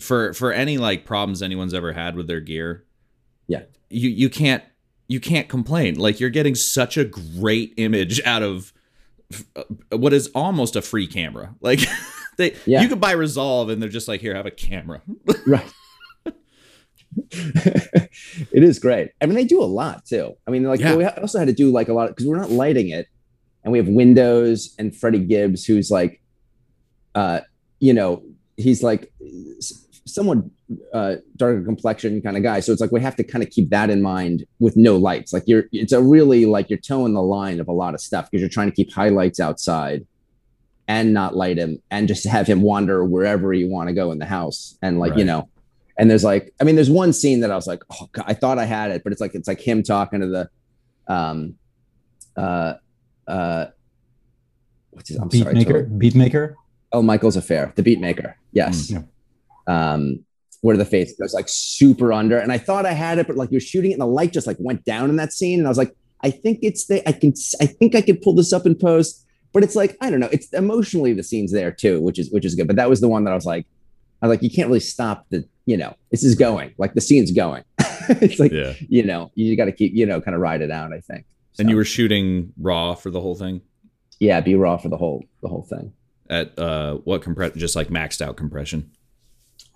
[0.00, 2.84] for for any like problems anyone's ever had with their gear.
[3.46, 3.62] Yeah.
[3.88, 4.62] you you can't
[5.08, 5.96] you can't complain.
[5.98, 8.72] Like you're getting such a great image out of
[9.56, 9.62] uh,
[9.96, 11.54] what is almost a free camera.
[11.60, 11.80] Like
[12.38, 12.80] they Yeah.
[12.82, 15.02] you could buy Resolve and they're just like here have a camera.
[15.46, 15.70] right.
[17.32, 19.10] it is great.
[19.20, 20.34] I mean, they do a lot too.
[20.46, 20.96] I mean, like Yeah.
[20.96, 23.06] we also had to do like a lot because we're not lighting it,
[23.64, 26.20] and we have Windows and Freddie Gibbs, who's like,
[27.14, 27.40] uh,
[27.78, 28.22] you know,
[28.56, 29.12] he's like
[30.06, 30.38] somewhat
[30.92, 32.60] uh, darker complexion kind of guy.
[32.60, 35.32] So it's like we have to kind of keep that in mind with no lights.
[35.32, 38.30] Like you're, it's a really like you're towing the line of a lot of stuff
[38.30, 40.06] because you're trying to keep highlights outside
[40.88, 44.18] and not light him and just have him wander wherever you want to go in
[44.18, 45.48] the house and like you know
[46.00, 48.34] and there's like i mean there's one scene that i was like oh God, i
[48.34, 50.50] thought i had it but it's like it's like him talking to the
[51.14, 51.54] um
[52.36, 52.74] uh
[53.28, 53.66] uh
[54.90, 56.56] what's his i'm beat sorry maker, totally- beat maker.
[56.92, 59.06] oh michael's affair the beat maker yes Mm.
[59.68, 60.24] um
[60.62, 63.50] where the face goes like super under and i thought i had it but like
[63.50, 65.70] you're shooting it and the light just like went down in that scene and i
[65.70, 68.66] was like i think it's the i can i think i could pull this up
[68.66, 72.18] in post but it's like i don't know it's emotionally the scene's there too which
[72.18, 73.66] is which is good but that was the one that i was like
[74.22, 77.00] i was like you can't really stop the you know this is going like the
[77.00, 77.64] scene's going.
[78.08, 78.72] It's like yeah.
[78.88, 81.26] you know you got to keep you know kind of ride it out i think.
[81.60, 83.60] And you were shooting raw for the whole thing?
[84.18, 85.92] Yeah be raw for the whole the whole thing.
[86.28, 88.90] At uh what compress just like maxed out compression.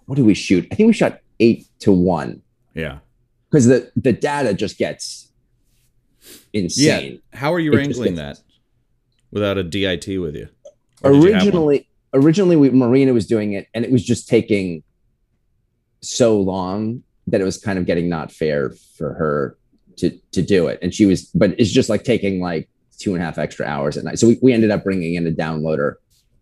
[0.07, 0.67] what did we shoot?
[0.73, 2.43] I think we shot eight to one.
[2.75, 2.99] Yeah.
[3.51, 5.29] because the the data just gets
[6.53, 7.21] insane.
[7.33, 8.41] How are you It wrangling that
[9.31, 10.49] without a DIT with you?
[11.03, 14.83] Or did you originally originally we, marina was doing it and it was just taking
[16.09, 19.57] so long that it was kind of getting not fair for her
[19.97, 20.79] to to do it.
[20.83, 23.97] And she was but it's just like taking like two and a half extra hours
[23.97, 24.19] at night.
[24.19, 25.95] So we, we ended up bringing in a downloader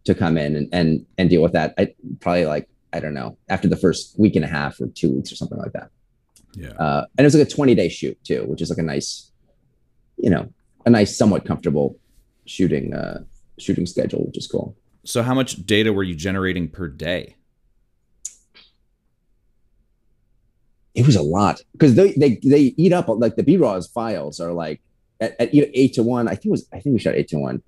[0.05, 1.75] to come in and and, and deal with that.
[1.79, 5.11] I, probably like i don't know after the first week and a half or two
[5.14, 5.90] weeks or something like that.
[6.55, 6.72] Yeah.
[6.72, 9.31] uh, and it was like a 20 day shoot too which is like a nice
[10.18, 10.53] you know
[10.85, 11.98] a nice somewhat comfortable
[12.44, 13.20] shooting uh
[13.59, 14.77] shooting schedule which is cool.
[15.05, 17.37] So how much data were you generating per day?
[20.95, 24.53] It was a lot because they, they they eat up like the b-raws files are
[24.53, 24.81] like
[25.21, 27.63] at, at eight to one i think was i think we shot eight to one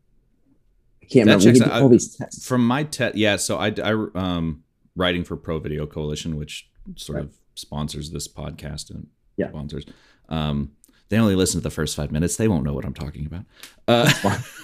[1.03, 3.37] i can't That remember we checks did all these tests From my test, yeah.
[3.37, 4.63] So I, I, um,
[4.97, 7.25] writing for Pro Video Coalition, which sort Right.
[7.25, 9.07] of sponsors this podcast and
[9.37, 9.49] Yeah.
[9.51, 9.85] sponsors.
[10.29, 10.71] Um,
[11.11, 12.37] they only listen to the first five minutes.
[12.37, 13.45] They won't know what I'm talking about.
[13.87, 14.11] Uh,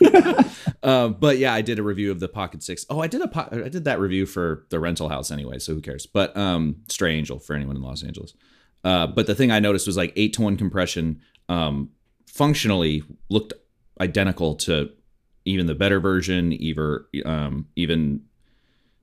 [0.83, 2.87] uh, but yeah, I did a review of the Pocket Six.
[2.89, 5.59] Oh, I did a po- I did that review for the rental house anyway.
[5.59, 6.07] So who cares?
[6.07, 8.33] But um, Stray Angel for anyone in Los Angeles.
[8.85, 11.21] Uh, but the thing I noticed was like eight to one compression.
[11.49, 11.91] Um,
[12.27, 13.53] functionally looked
[14.01, 14.91] identical to
[15.45, 18.23] even the better version, even um, even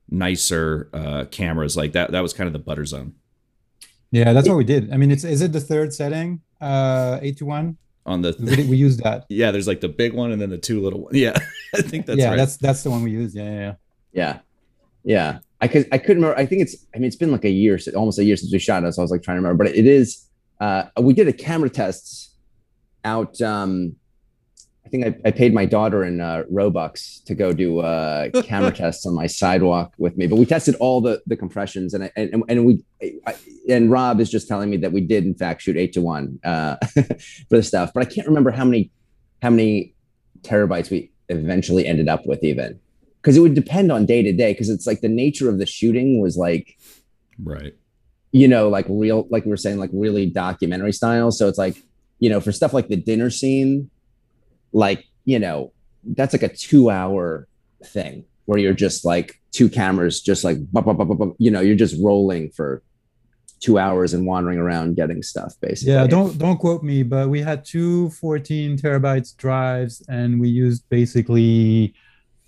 [0.09, 1.75] nicer uh, cameras.
[1.77, 2.11] Like that.
[2.11, 3.13] That was kind of the butter zone
[4.11, 4.91] Yeah, that's what we did.
[4.93, 7.77] I mean, it's is it the third setting, uh, eight to one?
[8.05, 8.35] on the.
[8.39, 9.25] We, did- we used that.
[9.29, 11.17] yeah, there's like the big one and then the two little ones.
[11.17, 11.37] Yeah,
[11.75, 12.37] I think that's yeah, right.
[12.37, 13.35] that's that's the one we used.
[13.35, 13.73] Yeah, yeah, yeah.
[14.13, 14.39] yeah
[15.03, 16.39] yeah i could i couldn't remember.
[16.39, 18.60] I think it's i mean it's been like a year almost a year since we
[18.60, 20.28] shot it so i was like trying to remember but it is
[20.60, 22.36] uh we did a camera test
[23.04, 23.96] out um
[24.88, 28.72] I think I, I paid my daughter in uh, Robux to go do uh, camera
[28.72, 32.12] tests on my sidewalk with me, but we tested all the the compressions and I,
[32.15, 32.86] and and we
[33.28, 33.36] I,
[33.70, 36.39] and Rob is just telling me that we did in fact shoot eight to one
[36.46, 36.78] uh,
[37.50, 38.89] for the stuff, but I can't remember how many
[39.41, 39.93] how many
[40.41, 42.80] terabytes we eventually ended up with even
[43.21, 45.65] because it would depend on day to day because it's like the nature of the
[45.65, 46.77] shooting was like
[47.43, 47.73] right.
[48.32, 51.32] you know, like real, like we were saying, like really documentary style.
[51.32, 51.77] So it's like,
[52.19, 53.89] you know, for stuff like the dinner scene,
[54.71, 57.47] like, you know, that's like a two hour
[57.84, 61.51] thing where you're just like two cameras, just like, bup, bup, bup, bup, bup, you
[61.51, 62.82] know, you're just rolling for
[63.60, 65.93] two hours and wandering around getting stuff basically.
[65.93, 70.88] Yeah, don't don't quote me, but we had two 14 terabytes drives and we used
[70.89, 71.93] basically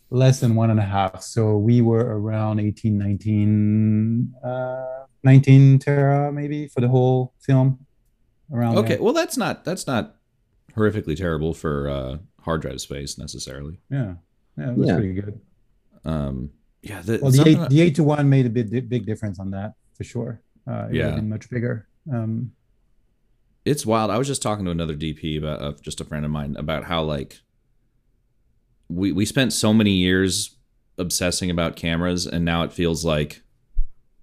[0.10, 1.22] less than one and a half.
[1.22, 4.86] So we were around 18, 19, uh,
[5.24, 7.86] 19 tera maybe for the whole film.
[8.52, 9.04] Around Okay, there.
[9.04, 10.16] well that's not that's not
[10.76, 13.80] horrifically terrible for uh, hard drive space necessarily.
[13.92, 14.16] Yeah,
[14.58, 14.96] yeah, it was Yeah.
[14.96, 15.40] pretty good.
[16.04, 16.50] Um,
[16.82, 19.40] yeah, the, Well, the something eight, the eight to one made a big big difference
[19.40, 20.42] on that for sure.
[20.68, 21.06] Uh, it Yeah.
[21.08, 21.88] have been much bigger.
[22.12, 22.54] Um,
[23.66, 24.10] it's wild.
[24.10, 26.86] I was just talking to another DP about uh, just a friend of mine about
[26.86, 27.42] how like
[28.90, 30.56] we we spent so many years
[30.98, 33.42] obsessing about cameras, and now it feels like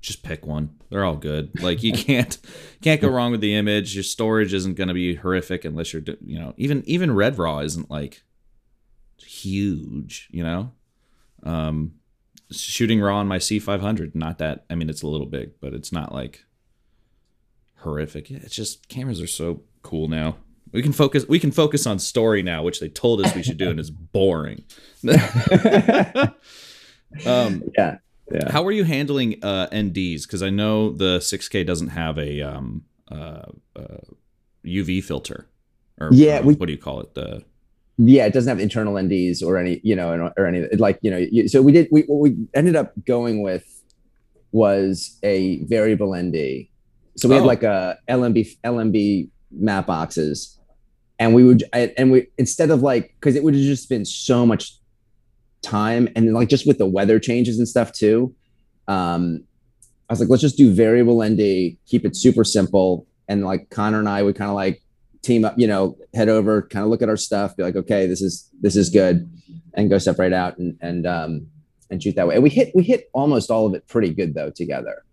[0.00, 0.76] just pick one.
[0.90, 1.62] They're all good.
[1.62, 2.36] Like you can't
[2.82, 3.94] can't go wrong with the image.
[3.94, 7.60] Your storage isn't going to be horrific unless you're you know even even Red Raw
[7.60, 8.22] isn't like
[9.18, 10.28] huge.
[10.30, 10.72] You know,
[11.42, 11.94] um,
[12.50, 14.64] shooting raw on my C500, not that.
[14.70, 16.44] I mean, it's a little big, but it's not like
[17.78, 18.30] horrific.
[18.30, 20.36] Yeah, it's just cameras are so cool now.
[20.72, 21.26] We can focus.
[21.28, 23.90] We can focus on story now, which they told us we should do, and it's
[23.90, 24.64] boring.
[27.26, 27.98] um, yeah.
[28.32, 28.50] Yeah.
[28.50, 30.22] how are you handling uh, NDs?
[30.22, 33.42] Because I know the 6K doesn't have a um, uh,
[33.76, 33.98] uh,
[34.64, 35.46] UV filter,
[36.00, 37.14] or Yeah, uh, we- what do you call it?
[37.14, 37.44] The
[37.98, 41.16] yeah it doesn't have internal nds or any you know or any like you know
[41.16, 43.64] you, so we did we what we ended up going with
[44.52, 46.68] was a variable nd
[47.16, 47.38] so we Oh.
[47.38, 50.55] had like a lmb lmb matte boxes
[51.18, 54.44] and we would and we instead of like because it would have just been so
[54.44, 54.74] much
[55.62, 58.34] time and like just with the weather changes and stuff too
[58.88, 59.42] um
[60.08, 63.98] i was like let's just do variable nd keep it super simple and like connor
[63.98, 64.82] and i would kind of like
[65.26, 68.06] team up, you know, head over, kind of look at our stuff, be like, okay,
[68.06, 69.28] this is this is good,
[69.74, 71.46] and go step right out and and um
[71.90, 72.34] and shoot that way.
[72.36, 75.04] And we hit we hit almost all of it pretty good though together.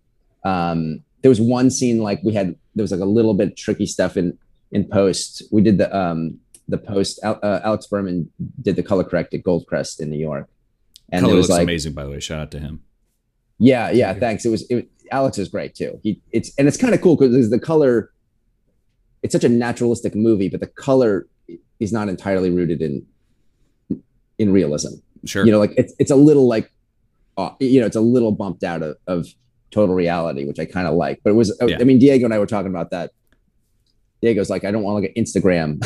[0.46, 3.86] Um, there was one scene like we had there was like a little bit tricky
[3.86, 4.38] stuff in
[4.74, 5.44] in post.
[5.52, 7.20] We did the um the post.
[7.24, 8.30] Al- Uh, Alex Berman
[8.62, 10.48] did the color correct at Goldcrest in New York,
[11.12, 12.20] and color it was looks like amazing, by the way.
[12.20, 12.82] Shout out to him.
[13.60, 14.14] yeah, yeah.
[14.14, 14.44] Thanks.
[14.46, 16.00] It was, it, Alex is great too.
[16.04, 18.10] He it's and it's kind of cool because the color.
[19.22, 21.28] It's such a naturalistic movie, but the color
[21.80, 23.06] is not entirely rooted in
[24.38, 24.96] in realism.
[25.26, 25.46] Sure.
[25.46, 26.70] You know, like it's it's a little like,
[27.38, 29.28] uh, you know, it's a little bumped out of, of
[29.72, 31.22] total reality, which I kind of like.
[31.24, 31.78] But it was, Yeah.
[31.80, 33.12] I mean, Diego and I were talking about that.
[34.24, 35.80] Diego's like, I don't want like an Instagram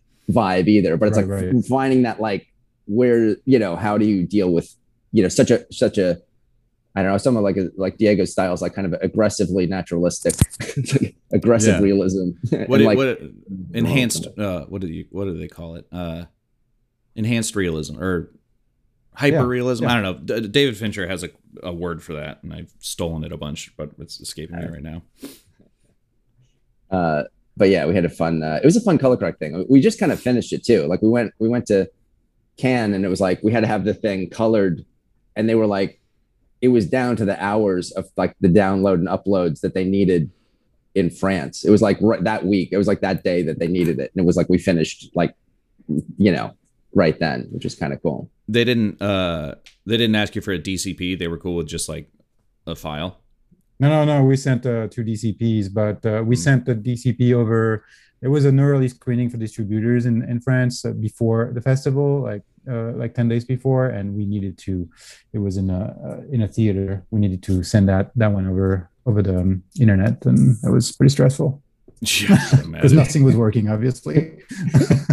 [0.30, 1.64] vibe either, but it's Right, like right.
[1.66, 2.46] finding that like
[2.86, 4.74] where you know how do you deal with
[5.12, 6.18] you know such a such a
[6.96, 10.34] I don't know someone like a, like Diego's style is like kind of aggressively naturalistic,
[11.00, 11.80] like aggressive Yeah.
[11.82, 12.30] realism.
[12.66, 13.32] what, it- like, what it-
[13.74, 16.24] enhanced uh what do you what do they call it uh
[17.16, 18.30] enhanced realism or
[19.14, 19.90] hyper realism yeah.
[19.90, 21.28] i don't know D- david fincher has a,
[21.62, 24.82] a word for that and i've stolen it a bunch but it's escaping me right
[24.82, 25.02] now
[26.90, 27.22] uh,
[27.56, 28.42] but yeah, we had a fun.
[28.42, 29.64] Uh, it was a fun color correct thing.
[29.68, 30.86] We just kind of finished it too.
[30.86, 31.88] Like we went, we went to
[32.56, 34.84] Cannes, and it was like we had to have the thing colored,
[35.36, 36.00] and they were like,
[36.60, 40.30] it was down to the hours of like the download and uploads that they needed
[40.94, 41.64] in France.
[41.64, 42.70] It was like right, that week.
[42.72, 45.10] It was like that day that they needed it, and it was like we finished
[45.14, 45.34] like,
[46.18, 46.54] you know,
[46.92, 48.30] right then, which is kind of cool.
[48.48, 49.54] they didn't uh
[49.86, 52.10] they didn't ask you for a dcp they were cool with just like
[52.66, 53.23] a file
[53.80, 54.24] No, no, no.
[54.24, 56.38] We sent uh, two DCPs, but uh, we Mm.
[56.38, 57.84] sent the DCP over.
[58.20, 62.42] There was an early screening for distributors in, in France uh, before the festival, like
[62.70, 64.88] uh, like ten days before, and we needed to.
[65.32, 67.04] It was in a uh, in a theater.
[67.10, 70.92] We needed to send that that one over over the um, internet, and it was
[70.92, 71.60] pretty stressful
[72.00, 74.38] because nothing was working, obviously.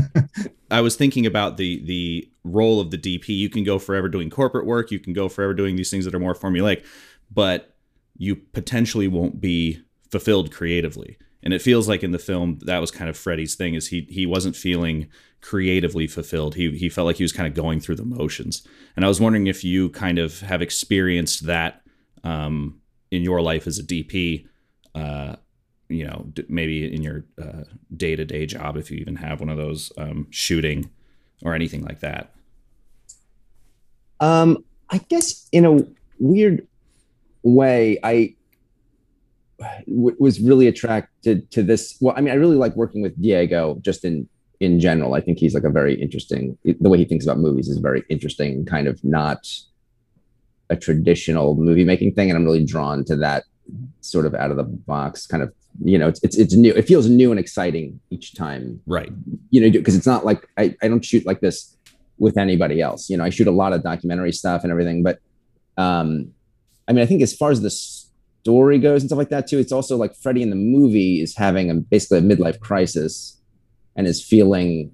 [0.71, 3.27] I was thinking about the the role of the DP.
[3.29, 4.91] You can go forever doing corporate work.
[4.91, 6.85] You can go forever doing these things that are more formulaic,
[7.33, 7.70] but
[8.17, 11.17] you potentially won't be fulfilled creatively.
[11.43, 14.07] And it feels like in the film that was kind of Freddie's thing is he
[14.09, 15.07] he wasn't feeling
[15.41, 16.55] creatively fulfilled.
[16.55, 18.67] He he felt like he was kind of going through the motions.
[18.95, 21.81] And I was wondering if you kind of have experienced that
[22.23, 24.45] um, in your life as a DP.
[24.93, 25.35] Uh,
[25.89, 27.25] you know, d- maybe in your
[27.95, 30.89] day to day job, if you even have one of those um, shooting
[31.43, 32.33] or anything like that.
[34.19, 35.85] Um, I guess in a
[36.19, 36.67] weird
[37.43, 38.35] way, I
[39.87, 41.97] w- was really attracted to this.
[42.01, 44.27] Well, I mean, I really like working with Diego just in
[44.59, 45.15] in general.
[45.15, 46.57] I think he's like a very interesting.
[46.63, 49.47] The way he thinks about movies is very interesting, kind of not
[50.69, 53.43] a traditional movie making thing, and I'm really drawn to that
[54.01, 55.53] sort of out of the box kind of.
[55.83, 56.73] You know, it's it's it's new.
[56.73, 59.09] It feels new and exciting each time Right.
[59.51, 61.77] you know, because it's not like I, I don't shoot like this
[62.17, 63.09] with anybody else.
[63.09, 65.19] You know, I shoot a lot of documentary stuff and everything, but
[65.77, 66.33] um,
[66.87, 69.59] I mean, I think as far as the story goes and stuff like that too,
[69.59, 73.39] it's also like Freddie in the movie is having a basically a midlife crisis
[73.95, 74.93] and is feeling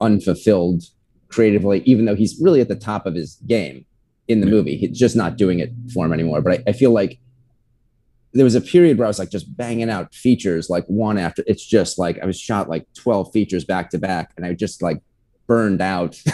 [0.00, 0.84] unfulfilled
[1.28, 3.84] creatively, even though he's really at the top of his game
[4.28, 4.76] in the movie.
[4.76, 6.40] He's just not doing it for him anymore.
[6.40, 7.18] But I, I feel like
[8.32, 11.42] there was a period where I was like just banging out features like one after
[11.48, 14.82] it's just like I was shot like 12 features back to back and I just
[14.82, 15.02] like
[15.46, 16.20] burned out.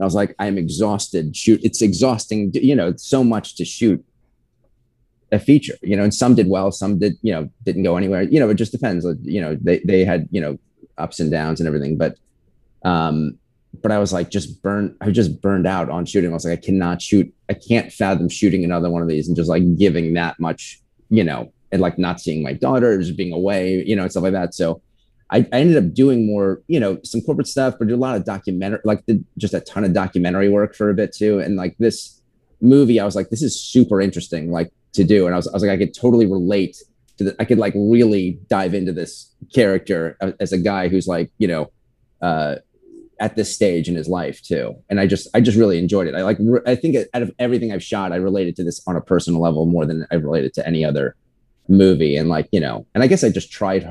[0.00, 1.36] I was like, I'm exhausted.
[1.36, 4.04] Shoot, it's exhausting, you know, so much to shoot
[5.32, 8.22] a feature, you know, and some did well, some did, you know, didn't go anywhere.
[8.22, 9.06] You know, it just depends.
[9.22, 10.58] You know, they they had, you know,
[10.98, 11.96] ups and downs and everything.
[11.96, 12.18] But
[12.84, 13.38] um,
[13.82, 16.30] but I was like just burned, I was just burned out on shooting.
[16.30, 19.36] I was like, I cannot shoot, I can't fathom shooting another one of these and
[19.36, 23.32] just like giving that much, you know, and like not seeing my daughter, just being
[23.32, 24.54] away, you know, and stuff like that.
[24.54, 24.82] So
[25.30, 28.16] I, I ended up doing more, you know, some corporate stuff, but did a lot
[28.16, 29.04] of documentary, like
[29.38, 31.38] just a ton of documentary work for a bit too.
[31.38, 32.20] And like this
[32.60, 35.26] movie, I was like, this is super interesting, like to do.
[35.26, 36.76] And I was, I was like, I could totally relate
[37.18, 41.30] to the, I could like really dive into this character as a guy who's like,
[41.38, 41.70] you know,
[42.20, 42.56] uh,
[43.20, 44.74] at this stage in his life too.
[44.88, 46.14] And I just, I just really enjoyed it.
[46.14, 49.00] I like, I think out of everything I've shot, I related to this on a
[49.00, 51.14] personal level more than I've related to any other
[51.70, 53.86] movie and like you know and i guess i just tried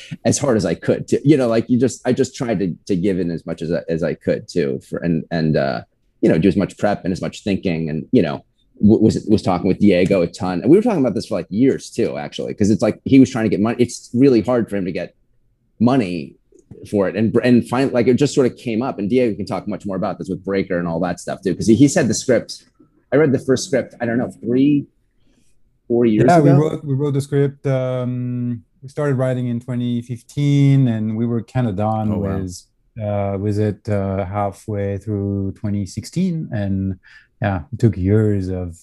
[0.24, 2.72] as hard as i could to you know like you just i just tried to
[2.86, 5.82] to give in as much as, as i could too for and and uh
[6.20, 8.44] you know do as much prep and as much thinking and you know
[8.78, 10.60] was was talking with diego a ton.
[10.60, 13.18] And we were talking about this for like years too actually because it's like he
[13.18, 15.14] was trying to get money it's really hard for him to get
[15.80, 16.34] money
[16.90, 17.16] for it.
[17.16, 18.98] And and find like it just sort of came up.
[18.98, 21.52] And diego can talk much more about this with breaker and all that stuff too
[21.52, 22.64] because he, he said the script
[23.12, 24.86] i read the first script i don't know three
[25.88, 26.44] four years yeah, ago?
[26.44, 27.66] we wrote we wrote the script.
[27.66, 32.38] Um, we started writing in 2015, and we were kind of done oh, wow.
[32.38, 32.62] with
[33.02, 36.98] uh, with it uh, halfway through 2016, and
[37.40, 38.78] yeah, it took years of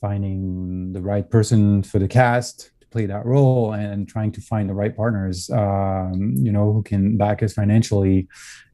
[0.00, 4.74] finding the right person for the cast play that role and trying to find the
[4.74, 8.28] right partners um, you know who can back us financially.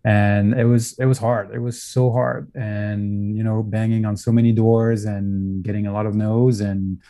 [0.05, 1.55] And it was it was hard.
[1.55, 2.51] It was so hard.
[2.55, 7.01] And you know banging on so many doors and getting a lot of no's and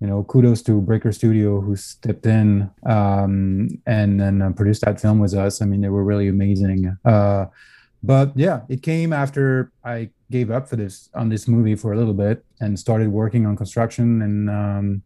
[0.00, 5.00] you know kudos to breaker studio who stepped in um, and then uh, produced that
[5.00, 5.62] film with us.
[5.62, 6.96] I mean they were really amazing.
[7.04, 7.46] Uh,
[8.02, 11.96] but yeah it came after i gave up for this on this movie for a
[11.96, 15.02] little bit and started working on construction and um,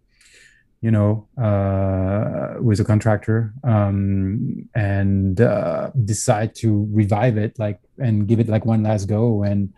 [0.80, 8.26] you know, uh, with a contractor um, and uh, decide to revive it, like, and
[8.26, 9.42] give it like one last go.
[9.42, 9.72] And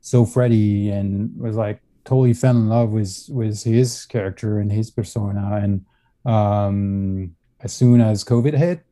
[0.00, 4.90] so Freddie and was like totally fell in love with with his character and his
[4.90, 5.60] persona.
[5.60, 5.84] And
[6.24, 8.84] um, as soon as COVID hit,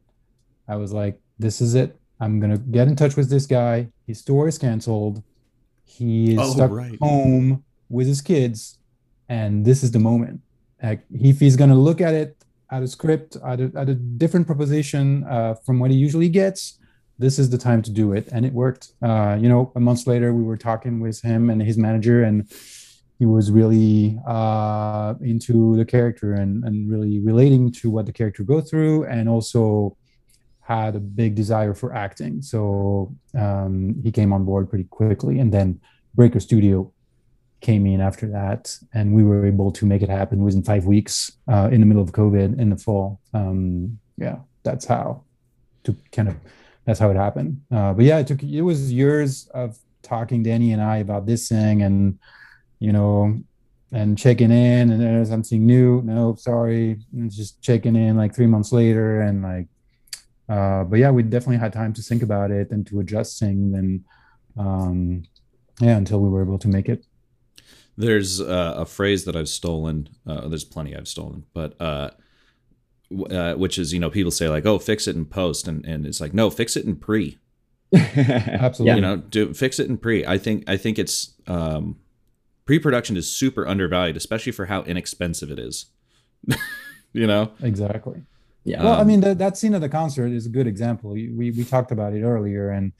[0.66, 1.96] I was like, this is it.
[2.18, 3.88] I'm gonna get in touch with this guy.
[4.06, 5.22] His tour is canceled.
[5.84, 6.98] He is oh, stuck right.
[7.00, 8.78] home with his kids,
[9.28, 10.40] and this is the moment
[10.82, 12.36] like if he's going to look at it
[12.70, 16.78] at a script, at a, at a different proposition uh, from what he usually gets,
[17.18, 18.28] this is the time to do it.
[18.32, 18.92] And it worked.
[19.02, 22.50] Uh, you know, a month later, we were talking with him and his manager, and
[23.18, 28.42] he was really uh, into the character and, and really relating to what the character
[28.42, 29.96] go through, and also
[30.62, 32.40] had a big desire for acting.
[32.40, 35.38] So um, he came on board pretty quickly.
[35.38, 35.80] And then
[36.14, 36.92] Breaker Studio
[37.62, 41.32] came in after that, and we were able to make it happen within five weeks
[41.48, 43.20] uh, in the middle of COVID in the fall.
[43.32, 45.22] Um, yeah, that's how
[45.84, 46.36] to kind of
[46.84, 47.62] that's how it happened.
[47.70, 51.48] Uh, but yeah, it took it was years of talking Danny and I about this
[51.48, 52.18] thing, and
[52.80, 53.40] you know,
[53.92, 56.02] and checking in, and there's something new.
[56.02, 59.68] No, sorry, and just checking in like three months later, and like.
[60.48, 63.72] Uh, but yeah, we definitely had time to think about it and to adjust things,
[63.74, 64.04] and
[64.58, 65.22] um,
[65.80, 67.06] yeah, until we were able to make it.
[67.96, 70.08] There's uh, a phrase that I've stolen.
[70.26, 72.10] Uh, there's plenty I've stolen, but uh,
[73.30, 76.06] uh, which is you know people say like, oh, fix it in post, and and
[76.06, 77.38] it's like no, fix it in pre.
[77.94, 78.96] Absolutely.
[78.96, 80.24] You know, do fix it in pre.
[80.26, 81.96] I think I think it's um,
[82.64, 85.86] pre-production is super undervalued, especially for how inexpensive it is.
[87.12, 87.52] you know.
[87.62, 88.22] Exactly.
[88.64, 88.84] Yeah.
[88.84, 91.10] Well, I mean, that that scene of the concert is a good example.
[91.10, 92.92] We we talked about it earlier, and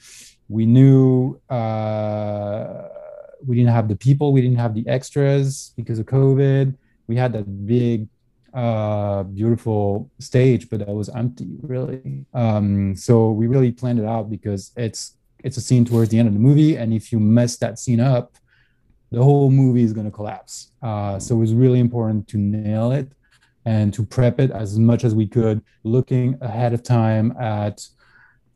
[0.49, 1.40] we knew.
[1.49, 2.88] Uh,
[3.47, 6.74] we didn't have the people, we didn't have the extras because of COVID.
[7.07, 8.09] We had that big,
[8.55, 12.24] uh, beautiful stage, but that was empty, really.
[12.32, 16.28] Um, so we really planned it out because it's it's a scene towards the end
[16.28, 18.36] of the movie, and if you mess that scene up,
[19.11, 20.70] the whole movie is going to collapse.
[20.80, 23.11] Uh, so it was really important to nail it
[23.64, 27.86] and to prep it as much as we could, looking ahead of time at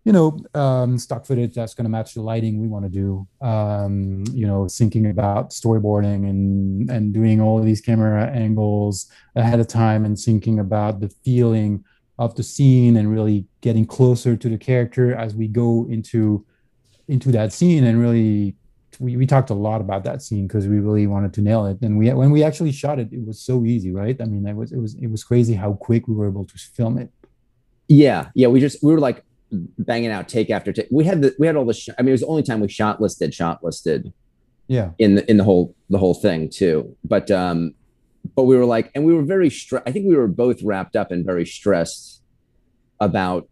[0.07, 3.27] you know, um, stock footage that's going to match the lighting we want to do.
[3.45, 9.59] Um, you know, thinking about storyboarding and and doing all of these camera angles ahead
[9.59, 11.85] of time, and thinking about the feeling
[12.21, 16.47] of the scene, and really getting closer to the character as we go into
[17.09, 18.57] into that scene and really
[18.99, 21.79] we, we talked a lot about that scene because we really wanted to nail it
[21.83, 24.57] and we when we actually shot it it was so easy right i mean it
[24.57, 27.09] was it was it was crazy how quick we were able to film it
[27.87, 29.23] yeah yeah we just we were like
[29.79, 30.89] banging out take after take.
[30.91, 32.61] We had the we had all the sh- i mean it was the only time
[32.61, 34.13] we shot listed shot listed
[34.69, 34.91] yeah.
[34.99, 36.97] in the in the whole the whole thing too.
[37.05, 37.75] But um
[38.35, 40.97] but we were like and we were very stressed i think we were both wrapped
[40.97, 42.23] up and very stressed
[42.99, 43.49] about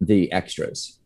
[0.00, 1.00] the extras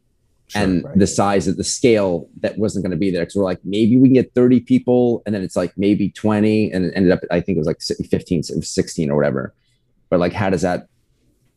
[0.49, 0.99] Sure, and right.
[0.99, 3.21] the size of the scale that wasn't going to be there.
[3.21, 6.73] Because we're like maybe we can get 30 people and then it's like maybe 20
[6.73, 9.55] and it ended up i think it was like 15 16 or whatever.
[10.09, 10.87] But like how does that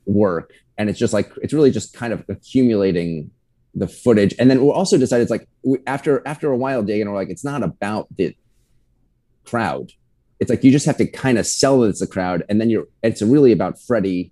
[0.06, 3.32] work and it's just like it's really just kind of accumulating
[3.74, 7.10] the footage and then we also decided it's like we, after after a while digging
[7.10, 8.36] we're like it's not about the
[9.46, 9.92] crowd
[10.40, 12.70] it's like you just have to kind of sell that it's a crowd and then
[12.70, 14.32] you're it's really about freddie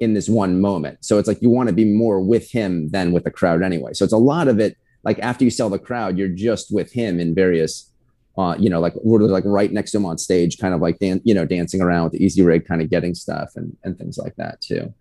[0.00, 1.04] in this one moment.
[1.04, 3.92] So it's like you want to be more with him than with the crowd anyway.
[3.94, 4.76] So it's a lot of it.
[5.02, 7.90] Like after you sell the crowd, you're just with him in various,
[8.36, 10.98] uh, you know, like we're like right next to him on stage, kind of like
[10.98, 13.96] dan- you know, dancing around with the easy rig, kind of getting stuff and and
[13.96, 14.92] things like that too.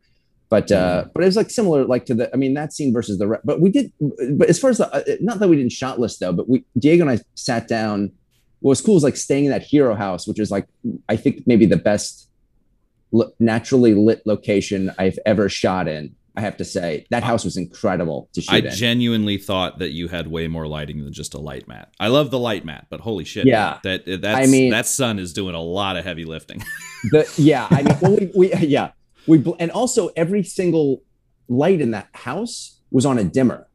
[0.49, 2.31] But uh, but it was like similar, like to the.
[2.31, 3.27] I mean, that scene versus the.
[3.27, 3.91] Re- but we did.
[4.37, 6.63] But as far as the, uh, not that we didn't shot list though, but we
[6.77, 8.11] Diego and I sat down.
[8.59, 10.67] What was cool is like staying in that hero house, which is like
[11.09, 12.29] I think maybe the best
[13.39, 16.15] naturally lit location I've ever shot in.
[16.35, 18.71] I have to say that house was incredible to shoot I in.
[18.71, 21.87] genuinely thought that you had way more lighting than just a LiteMat.
[21.99, 23.77] I love the LiteMat, but holy shit, Yeah.
[23.83, 26.63] that that's I mean- that sun is doing a lot of heavy lifting.
[27.11, 28.91] the, yeah, I mean, well, we, we yeah
[29.27, 31.01] we bl- and also every single
[31.47, 33.67] light in that house was on a dimmer,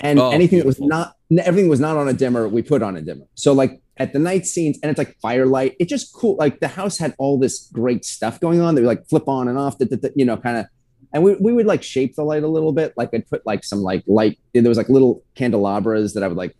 [0.00, 2.96] and Oh, anything that was not everything was not on a dimmer, we put on
[2.96, 3.24] a dimmer.
[3.34, 5.76] So like at the night scenes, and it's like firelight.
[5.78, 6.36] It just cool.
[6.36, 8.74] Like the house had all this great stuff going on.
[8.74, 9.78] They like flip on and off.
[9.78, 10.66] That you know, kind of.
[11.14, 12.94] And we, we would like shape the light a little bit.
[12.96, 14.38] Like I'd put like some like light.
[14.54, 16.56] There was like little candelabras that I would like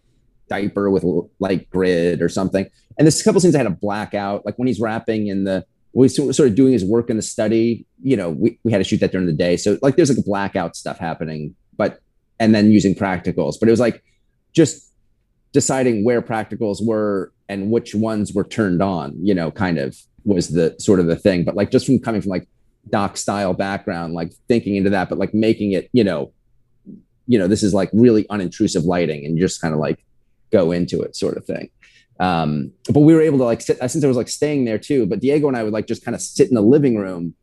[0.48, 1.04] diaper with
[1.38, 2.66] like grid or something.
[2.98, 4.44] And there's a couple scenes I had a blackout.
[4.44, 7.86] Like when he's rapping in the we sort of doing his work in the study.
[8.02, 9.56] You know, we, we had to shoot that during the day.
[9.56, 12.00] So like there's like a blackout stuff happening, but
[12.40, 13.56] and then using practicals.
[13.60, 14.02] But it was like
[14.52, 14.90] just
[15.52, 20.48] deciding where practicals were and which ones were turned on, you know, kind of was
[20.48, 21.44] the sort of the thing.
[21.44, 22.48] But like just from coming from like
[22.90, 26.32] doc style background, like thinking into that, but like making it, you know,
[27.26, 30.04] you know, this is like really unintrusive lighting and just kind of like
[30.50, 31.70] go into it sort of thing.
[32.20, 34.78] Um, but we were able to like sit I since I was like staying there
[34.78, 35.06] too.
[35.06, 37.34] But Diego and I would like just kind of sit in the living room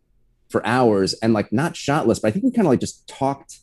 [0.50, 3.60] for hours and like not shotless, but I think we kind of like just talked.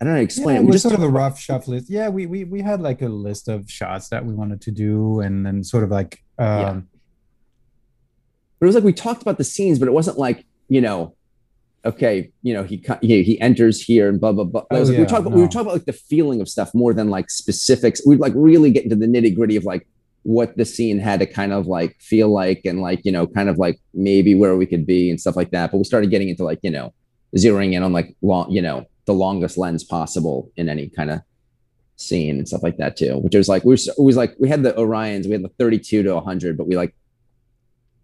[0.00, 0.64] I don't know how to explain yeah, it.
[0.64, 1.88] We was just sort of a rough shuffle list.
[1.88, 5.20] Yeah, we, we we had like a list of shots that we wanted to do,
[5.20, 6.88] and then sort of like um.
[8.58, 11.14] But it was like we talked about the scenes, but it wasn't like you know,
[11.84, 14.64] okay, you know, he he, he enters here and blah blah blah.
[14.70, 16.92] Oh, like, we talked about we were talking about like the feeling of stuff more
[16.92, 18.00] than like specifics.
[18.06, 19.86] We'd like really get into the nitty gritty of like
[20.22, 23.48] what the scene had to kind of like feel like and like you know kind
[23.48, 25.70] of like maybe where we could be and stuff like that.
[25.70, 26.92] But we started getting into like you know
[27.36, 31.20] zeroing in on like long you know the longest lens possible in any kind of
[31.96, 33.18] scene and stuff like that too.
[33.18, 35.50] Which was like we were it was like we had the Orions, we had the
[35.60, 36.94] 32 to 100, but we like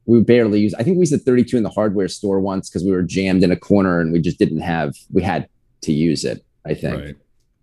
[0.06, 0.74] we barely used.
[0.78, 3.42] I think we used the 32 in the hardware store once because we were jammed
[3.42, 4.94] in a corner and we just didn't have.
[5.12, 5.48] We had
[5.82, 6.44] to use it.
[6.64, 7.16] I think right.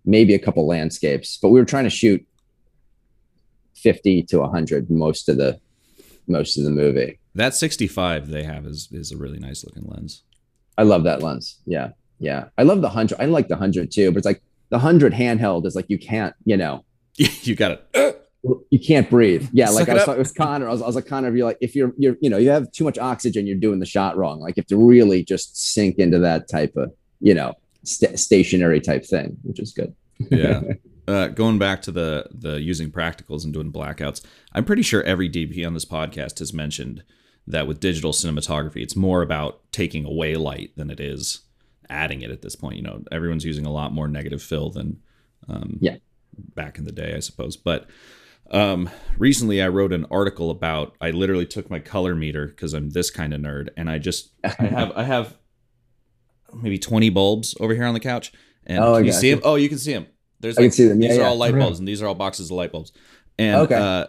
[0.04, 2.26] maybe a couple landscapes, but we were trying to shoot
[3.76, 5.58] 50 to 100 most of the
[6.28, 7.18] most of the movie.
[7.34, 10.22] That 65 they have is is a really nice looking lens.
[10.76, 11.58] I love that lens.
[11.66, 12.46] Yeah, yeah.
[12.56, 13.20] I love the hundred.
[13.20, 16.34] I like the hundred too, but it's like the hundred handheld is like you can't.
[16.44, 16.84] You know,
[17.14, 17.86] you got it.
[17.94, 18.12] Uh,
[18.70, 19.48] you can't breathe.
[19.52, 20.36] Yeah, like Suck I it was up.
[20.36, 20.68] Connor.
[20.68, 22.70] I was, I was like Connor, you're like if you're you're you know you have
[22.72, 24.40] too much oxygen, you're doing the shot wrong.
[24.40, 28.80] Like you have to really just sink into that type of you know st- stationary
[28.80, 29.94] type thing, which is good.
[30.30, 30.62] Yeah.
[31.08, 35.28] Uh, going back to the the using practicals and doing blackouts, I'm pretty sure every
[35.28, 37.02] DP on this podcast has mentioned
[37.48, 41.40] that with digital cinematography, it's more about taking away light than it is
[41.88, 42.76] adding it at this point.
[42.76, 45.00] You know, everyone's using a lot more negative fill than
[45.48, 45.96] um, Yeah.
[46.54, 47.56] back in the day, I suppose.
[47.56, 47.88] But
[48.50, 50.94] um, recently, I wrote an article about.
[51.00, 54.30] I literally took my color meter because I'm this kind of nerd, and I just
[54.44, 55.36] I have I have
[56.52, 58.32] maybe 20 bulbs over here on the couch.
[58.66, 59.40] And Oh, I can you see them?
[59.44, 60.06] Oh, you can see them.
[60.40, 60.98] There's I can see them.
[60.98, 62.92] these Yeah, are all light bulbs, and these are all boxes of light bulbs.
[63.38, 63.74] And Okay.
[63.74, 64.06] uh,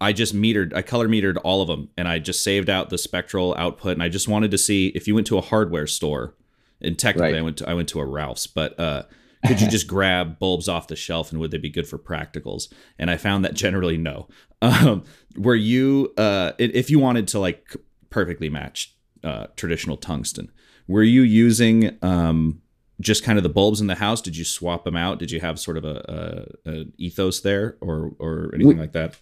[0.00, 2.98] I just metered, I color metered all of them, and I just saved out the
[2.98, 3.92] spectral output.
[3.92, 6.34] And I just wanted to see if you went to a hardware store,
[6.80, 7.38] and technically Right.
[7.38, 9.02] I went to I went to a Ralph's, but uh,
[9.46, 12.72] could you just grab bulbs off the shelf, and would they be good for practicals?
[12.98, 14.28] And I found that generally no.
[14.62, 15.02] Um,
[15.36, 17.74] were you uh, if you wanted to like
[18.10, 20.52] perfectly match uh, traditional tungsten,
[20.86, 22.62] were you using um,
[23.00, 24.20] just kind of the bulbs in the house?
[24.20, 25.18] Did you swap them out?
[25.18, 28.92] Did you have sort of a, a, a ethos there, or or anything We- like
[28.92, 29.16] that?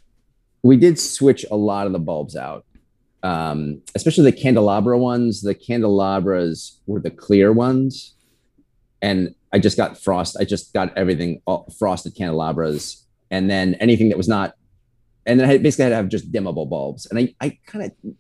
[0.63, 2.67] we did switch a lot of the bulbs out,
[3.23, 5.41] um, especially the candelabra ones.
[5.41, 8.15] The candelabras were the clear ones,
[9.03, 10.37] and I just got frost.
[10.39, 14.55] I just got everything all, frosted candelabras, and then anything that was not,
[15.27, 17.07] and then I basically had to have just dimmable bulbs.
[17.07, 18.13] And I I kind of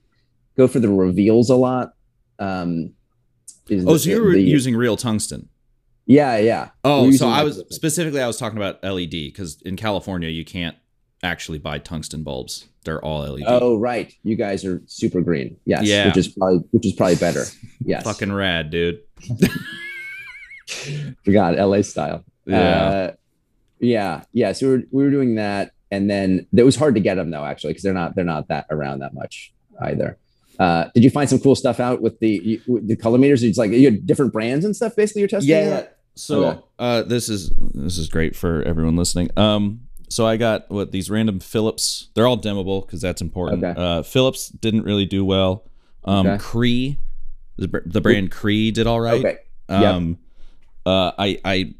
[0.57, 1.95] go for the reveals a lot.
[2.39, 2.93] Um,
[3.69, 5.49] is Oh, the- so you were the- using real tungsten.
[6.07, 6.71] yeah yeah.
[6.83, 10.29] Oh, We're so I was the- specifically I was talking about LED because in California
[10.29, 10.75] you can't
[11.23, 12.67] actually buy tungsten bulbs.
[12.85, 13.45] They're all LED.
[13.47, 15.57] Oh right, you guys are super green.
[15.67, 16.07] Yes, Yeah.
[16.07, 17.45] which is probably which is probably better.
[17.85, 19.01] Yes, Fucking rad, dude.
[21.25, 22.25] forgot LA style.
[22.47, 22.59] Yeah.
[22.59, 23.13] Uh,
[23.81, 24.53] yeah, yeah.
[24.53, 27.31] So we were, we were doing that, and then it was hard to get them
[27.31, 29.53] though, actually, because they're not they're not that around that much
[29.83, 30.19] either.
[30.59, 33.43] Uh, did you find some cool stuff out with the with the color meters?
[33.43, 34.95] It's like you had different brands and stuff.
[34.97, 35.51] Basically, you're testing.
[35.51, 35.79] yeah.
[35.79, 35.89] out?
[36.17, 36.61] So Okay.
[36.79, 39.31] uh, this is this is great for everyone listening.
[39.39, 42.11] Um, so I got what these random Philips.
[42.15, 43.65] They're all dimmable because that's important.
[43.65, 43.81] Okay.
[43.81, 45.65] Uh, Philips didn't really do well.
[46.05, 46.39] Um, Okay.
[46.39, 46.99] Cree,
[47.57, 49.21] the, the brand Cree did all right.
[49.25, 49.39] Okay.
[49.71, 50.17] Yep.
[50.91, 51.75] Uh, I I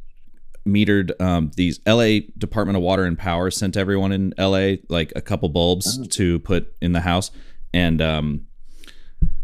[0.69, 5.21] metered um, these LA Department of Water and Power sent everyone in LA like a
[5.21, 6.05] couple bulbs Oh.
[6.05, 7.31] to put in the house,
[7.75, 8.47] and um,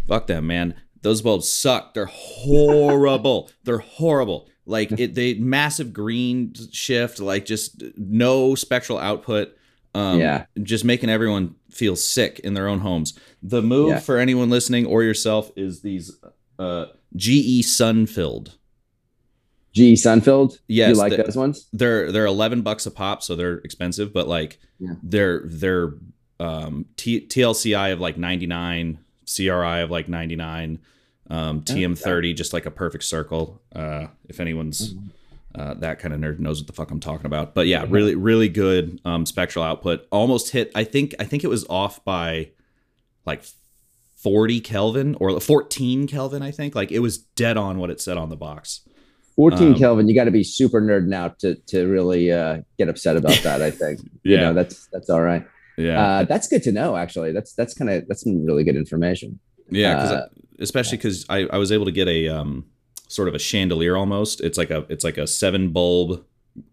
[0.06, 0.74] fuck them, man.
[1.02, 1.94] Those bulbs suck.
[1.94, 3.50] They're horrible.
[3.64, 4.48] They're horrible.
[4.66, 9.52] Like it, they massive green shift, like just no spectral output.
[9.94, 10.44] Um, Yeah.
[10.62, 13.18] just making everyone feel sick in their own homes.
[13.42, 14.00] The move Yeah.
[14.00, 16.18] for anyone listening or yourself is these
[16.58, 18.56] uh, GE Sunfilled.
[19.76, 20.58] G Sunfilled.
[20.68, 21.68] Yes, you like the- those ones?
[21.72, 24.94] They're they're eleven bucks a pop, so they're expensive, but like Yeah.
[25.02, 25.92] they're they're
[26.40, 30.78] um, T- TLCI of like ninety nine, CRI of like ninety nine,
[31.28, 33.60] um, TM thirty, just like a perfect circle.
[33.74, 34.94] Uh, if anyone's
[35.54, 38.14] uh, that kind of nerd knows what the fuck I'm talking about, but yeah, really
[38.14, 40.06] really good um, spectral output.
[40.10, 40.70] Almost hit.
[40.74, 42.50] I think I think it was off by
[43.26, 43.42] like
[44.14, 46.42] 40 Kelvin or 14 Kelvin.
[46.42, 48.80] I think like it was dead on what it said on the box.
[49.36, 50.08] 14 Um, Kelvin.
[50.08, 53.62] You got to be super nerding out to to really uh, get upset about that.
[53.62, 54.00] I think.
[54.22, 54.40] You Yeah.
[54.40, 55.46] know, that's that's all right.
[55.78, 56.02] Yeah.
[56.02, 56.96] Uh, that's good to know.
[56.96, 59.38] Actually, that's that's kind of that's some really good information.
[59.70, 62.64] Yeah, Uh, I- especially because I, I was able to get a um,
[63.08, 64.40] sort of a chandelier almost.
[64.40, 66.24] It's like a it's like a seven bulb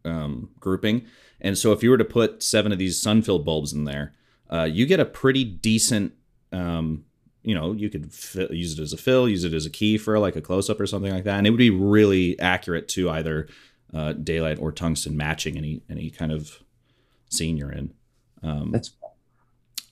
[0.06, 1.06] um, grouping,
[1.42, 4.14] and so if you were to put seven of these sun-filled bulbs in there,
[4.52, 6.14] uh, you get a pretty decent.
[6.54, 7.04] Um,
[7.44, 9.98] you know, you could fi- use it as a fill, use it as a key
[9.98, 12.88] for like a close up or something like that, and it would be really accurate
[12.90, 13.48] to either
[13.94, 16.60] uh, daylight or tungsten matching any any kind of
[17.30, 17.94] scene you're in.
[18.42, 18.92] Um, That's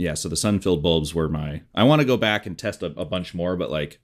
[0.01, 1.61] yeah, so the sun-filled bulbs were my.
[1.75, 3.99] I want to go back and test a, a bunch more, but like,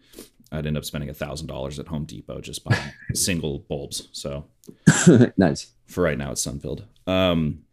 [0.51, 4.07] I'd end up spending a thousand dollars at Home Depot just buying single bulbs.
[4.11, 4.45] So
[5.37, 5.71] nice.
[5.87, 6.85] for right now, it's sun-filled.
[7.07, 7.63] Um,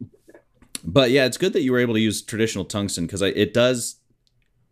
[0.83, 3.97] but yeah, it's good that you were able to use traditional tungsten because it does.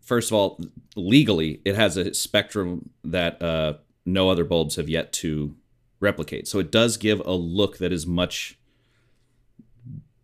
[0.03, 0.59] First of all,
[0.95, 3.75] legally, it has a spectrum that uh,
[4.05, 5.55] no other bulbs have yet to
[5.99, 6.47] replicate.
[6.47, 8.59] So it does give a look that is much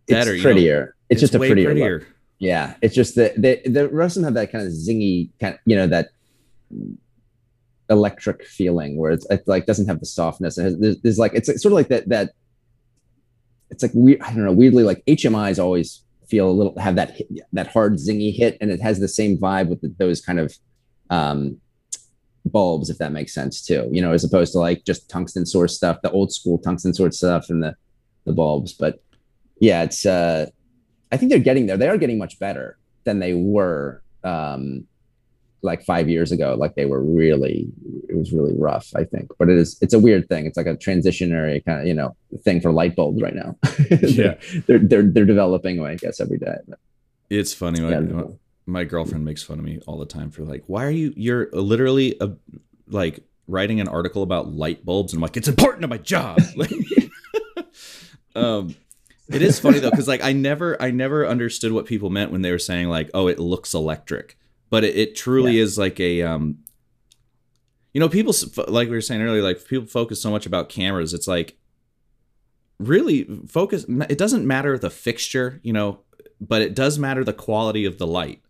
[0.07, 0.33] better.
[0.33, 0.53] It's you know?
[0.53, 0.95] prettier.
[1.09, 1.99] It's, just a prettier.
[1.99, 2.07] look.
[2.37, 5.55] Yeah, it's just that the the rest of them have that kind of zingy kind
[5.55, 6.09] of you know that
[7.89, 10.57] electric feeling where it's, it's like doesn't have the softness.
[10.57, 12.31] It has, there's, there's like it's sort of like that that
[13.71, 17.17] it's like we I don't know weirdly like HMIs always feel a little have that
[17.53, 20.55] that hard zingy hit and it has the same vibe with the, those kind of
[21.09, 21.57] um
[22.45, 25.75] bulbs if that makes sense too you know as opposed to like just tungsten source
[25.75, 27.75] stuff the old school tungsten source stuff and the
[28.25, 29.01] the bulbs but
[29.59, 30.45] yeah it's uh
[31.11, 31.77] I think they're getting there.
[31.77, 34.85] They are getting much better than they were um,
[35.61, 36.55] like five years ago.
[36.57, 37.67] Like they were really,
[38.07, 38.91] it was really rough.
[38.95, 39.77] I think, but it is.
[39.81, 40.45] It's a weird thing.
[40.45, 43.55] It's like a transitionary kind of you know thing for light bulbs right now.
[43.89, 44.35] Yeah.
[44.67, 46.55] they're they're they're developing, I guess, every day.
[46.67, 46.79] But,
[47.29, 47.81] It's funny.
[47.81, 48.23] My,
[48.65, 51.13] my girlfriend makes fun of me all the time for like, why are you?
[51.15, 52.31] You're literally a,
[52.87, 56.39] like writing an article about light bulbs, and I'm like, it's important to my job.
[56.55, 56.71] Like,
[58.35, 58.75] um,
[59.27, 62.41] it is funny though, because like I never, I never understood what people meant when
[62.41, 64.37] they were saying like, oh, it looks electric,
[64.69, 66.59] but it, it truly is like a, um,
[67.93, 68.33] you know, people
[68.67, 71.13] like we were saying earlier, like people focus so much about cameras.
[71.13, 71.57] It's like
[72.79, 73.85] really focus.
[74.09, 75.99] It doesn't matter the fixture, you know,
[76.39, 78.41] but it does matter the quality of the light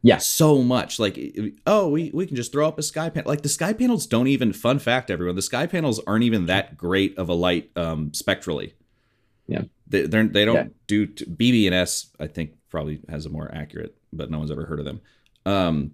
[0.00, 1.18] yeah, so much like
[1.66, 4.28] oh we, we can just throw up a sky panel like the sky panels don't
[4.28, 8.14] even fun fact everyone the sky panels aren't even that great of a light um
[8.14, 8.74] spectrally
[9.48, 9.62] Yeah.
[9.88, 10.66] they they're, they don't Yeah.
[10.86, 14.78] do t- bb&s i think probably has a more accurate but no one's ever heard
[14.78, 15.00] of them
[15.48, 15.92] um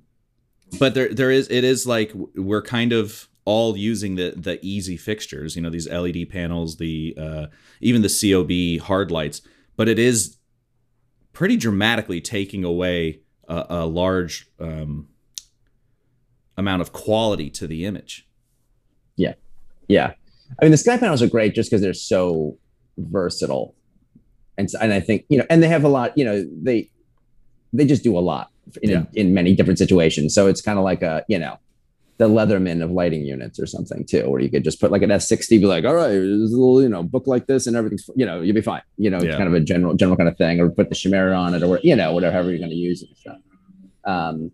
[0.79, 4.97] but there there is it is like we're kind of all using the the easy
[4.97, 7.47] fixtures, you know, these LED panels, the uh,
[7.81, 9.43] even the COB hard lights,
[9.77, 10.37] but it is
[11.33, 15.09] pretty dramatically taking away a, a large um,
[16.57, 18.27] amount of quality to the image.
[19.17, 19.35] Yeah,
[19.89, 20.15] yeah.
[20.61, 22.59] I mean, the sky panels are great just because they're so
[22.97, 23.75] versatile,
[24.57, 26.17] and and I think you know, and they have a lot.
[26.17, 26.91] You know, they
[27.73, 28.51] they just do a lot
[28.83, 29.05] in yeah.
[29.15, 30.35] in many different situations.
[30.35, 31.59] So it's kind of like a you know
[32.17, 35.11] the Leatherman of lighting units or something too, where you could just put like an
[35.11, 38.09] S60, be like, all right, there's a little, you know, book like this and everything's,
[38.15, 38.83] you know, you'll be fine.
[38.97, 39.31] You know, yeah.
[39.31, 41.65] it's kind of a general, general kind of thing, or put the Chimera on it
[41.65, 43.39] or, you know, whatever you're going to use and stuff.
[44.05, 44.53] Um,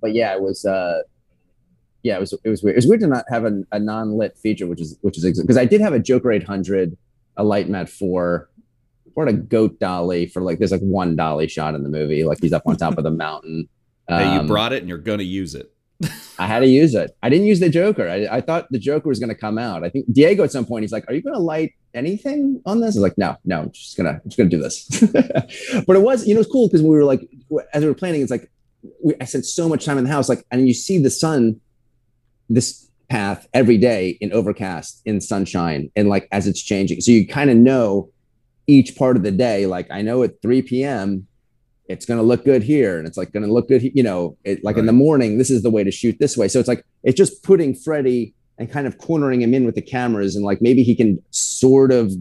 [0.00, 1.00] but yeah, it was, uh,
[2.04, 2.74] yeah, it was, it was weird.
[2.74, 5.56] It was weird to not have a, a non-lit feature, which is, which is, because
[5.56, 6.96] I did have a Joker 800,
[7.36, 8.48] a LiteMat 4,
[9.16, 12.22] or a goat dolly for like, there's like one dolly shot in the movie.
[12.22, 13.68] Like he's up on top of the mountain.
[14.08, 15.72] Um, hey, you um, brought it and you're going to use it.
[16.38, 17.16] I had to use it.
[17.22, 18.08] I didn't use the Joker.
[18.08, 19.82] I, I thought the Joker was going to come out.
[19.82, 22.80] I think Diego at some point he's like, "Are you going to light anything on
[22.80, 24.86] this?" I was like, "No, no, I'm just gonna, I'm just gonna do this."
[25.86, 27.26] but it was, you know, it's cool because we were like,
[27.72, 28.50] as we were planning, it's like
[29.02, 31.60] we, I spent so much time in the house, like, and you see the sun,
[32.50, 37.26] this path every day in overcast, in sunshine, and like as it's changing, so you
[37.26, 38.10] kind of know
[38.66, 39.66] each part of the day.
[39.66, 41.26] Like I know at 3 p.m
[41.88, 44.36] it's going to look good here and it's like going to look good you know
[44.44, 44.80] it, like right.
[44.80, 47.16] in the morning this is the way to shoot this way so it's like it's
[47.16, 50.82] just putting freddie and kind of cornering him in with the cameras and like maybe
[50.82, 52.12] he can sort of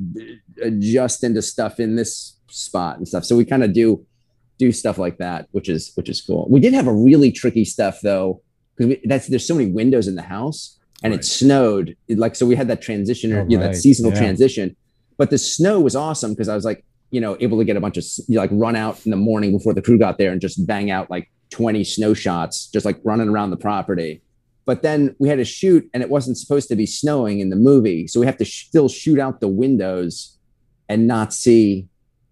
[0.61, 4.05] adjust into stuff in this spot and stuff so we kind of do
[4.57, 7.65] do stuff like that which is which is cool we did have a really tricky
[7.65, 8.41] stuff though
[8.77, 11.19] because that's there's so many windows in the house and right.
[11.19, 13.73] it snowed like so we had that transition oh, you know right.
[13.73, 14.19] that seasonal yeah.
[14.19, 14.75] transition
[15.17, 17.79] but the snow was awesome because i was like you know, able to get a
[17.79, 20.67] bunch of like run out in the morning before the crew got there and just
[20.67, 24.21] bang out like 20 snow shots, just like running around the property.
[24.65, 27.55] But then we had to shoot, and it wasn't supposed to be snowing in the
[27.55, 30.37] movie, so we have to sh- still shoot out the windows
[30.89, 31.87] and not see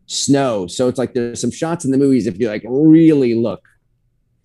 [0.08, 0.68] snow.
[0.68, 3.62] So it's like there's some shots in the movies if you like really look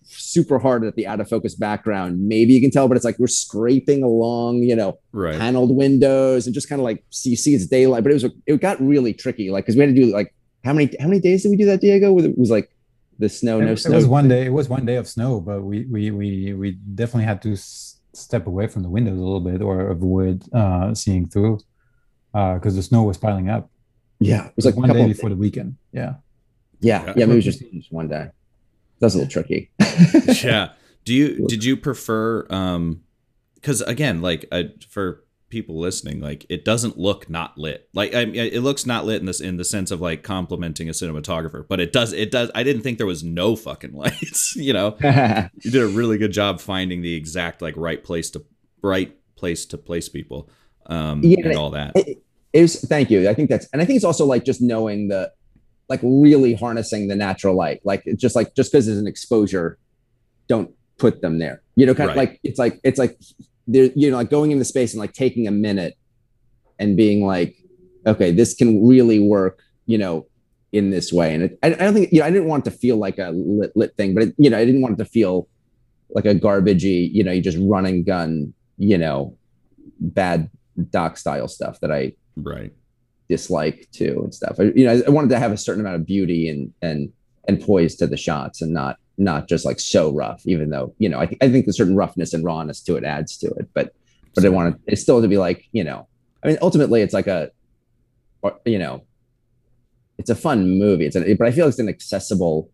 [0.09, 2.27] super hard at the out of focus background.
[2.27, 5.37] Maybe you can tell, but it's like we're scraping along, you know, right.
[5.37, 8.03] paneled windows and just kind of like so you see it's daylight.
[8.03, 10.33] But it was it got really tricky, like because we had to do like
[10.63, 12.17] how many how many days did we do that, Diego?
[12.19, 12.69] It was like
[13.17, 13.93] the snow, no it, snow.
[13.93, 14.45] It was one day.
[14.45, 17.99] It was one day of snow, but we we we we definitely had to s-
[18.13, 21.59] step away from the windows a little bit or avoid uh, seeing through
[22.31, 23.69] because uh, the snow was piling up.
[24.19, 25.77] Yeah, it was like one day before the weekend.
[25.91, 26.15] Yeah.
[26.81, 28.29] Yeah, yeah, maybe it was just, just one day.
[28.99, 29.71] That's a little tricky.
[30.43, 30.73] yeah.
[31.05, 33.01] Do you did you prefer um
[33.55, 38.21] because again like I, for people listening like it doesn't look not lit like I,
[38.21, 41.79] it looks not lit in this in the sense of like complimenting a cinematographer but
[41.79, 45.71] it does it does i didn't think there was no fucking lights you know you
[45.71, 48.45] did a really good job finding the exact like right place to
[48.83, 50.49] right place to place people
[50.85, 52.23] um yeah, and all that it,
[52.53, 55.07] it was thank you i think that's and i think it's also like just knowing
[55.07, 55.31] the
[55.89, 57.81] like really harnessing the natural light.
[57.83, 59.77] Like it's just like just because there's an exposure,
[60.47, 61.61] don't put them there.
[61.75, 62.13] You know, kind right.
[62.13, 63.17] of like it's like it's like
[63.67, 65.95] there, you know, like going into space and like taking a minute
[66.77, 67.55] and being like,
[68.05, 70.27] okay, this can really work, you know,
[70.71, 71.33] in this way.
[71.33, 73.31] And it, I, I, don't think you know, I didn't want to feel like a
[73.31, 75.47] lit, lit thing, but it, you know, I didn't want it to feel
[76.11, 79.35] like a garbagey, you know, you just run and gun, you know,
[79.99, 80.49] bad
[80.91, 82.71] doc style stuff that I right
[83.29, 84.57] dislike too and stuff.
[84.59, 87.11] I, you know, I wanted to have a certain amount of beauty and and
[87.47, 90.41] and poise to the shots and not not just like so rough.
[90.45, 93.03] Even though you know, I, th- I think a certain roughness and rawness to it
[93.03, 93.69] adds to it.
[93.73, 93.93] But
[94.35, 96.07] but I wanted it's still to be like you know,
[96.43, 97.51] I mean, ultimately it's like a
[98.65, 99.03] you know,
[100.17, 101.05] it's a fun movie.
[101.05, 102.71] It's a, but I feel it's an accessible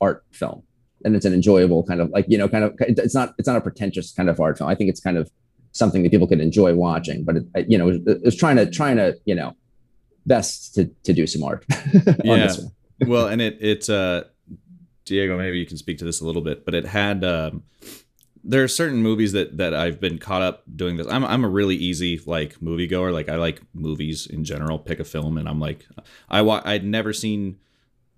[0.00, 0.62] art film
[1.04, 3.56] and it's an enjoyable kind of like you know kind of it's not it's not
[3.56, 4.70] a pretentious kind of art film.
[4.70, 5.30] I think it's kind of
[5.72, 7.24] something that people can enjoy watching.
[7.24, 9.54] But it, you know, it's trying to trying to you know
[10.26, 11.64] best to to do some art.
[12.24, 12.52] yeah.
[13.06, 14.24] well, and it it uh,
[15.04, 17.24] Diego, maybe you can speak to this a little bit, but it had.
[17.24, 17.64] Um,
[18.42, 21.06] there are certain movies that that I've been caught up doing this.
[21.08, 23.12] I'm I'm a really easy like moviegoer.
[23.12, 24.78] Like I like movies in general.
[24.78, 25.86] Pick a film, and I'm like,
[26.28, 27.58] I wa- I'd never seen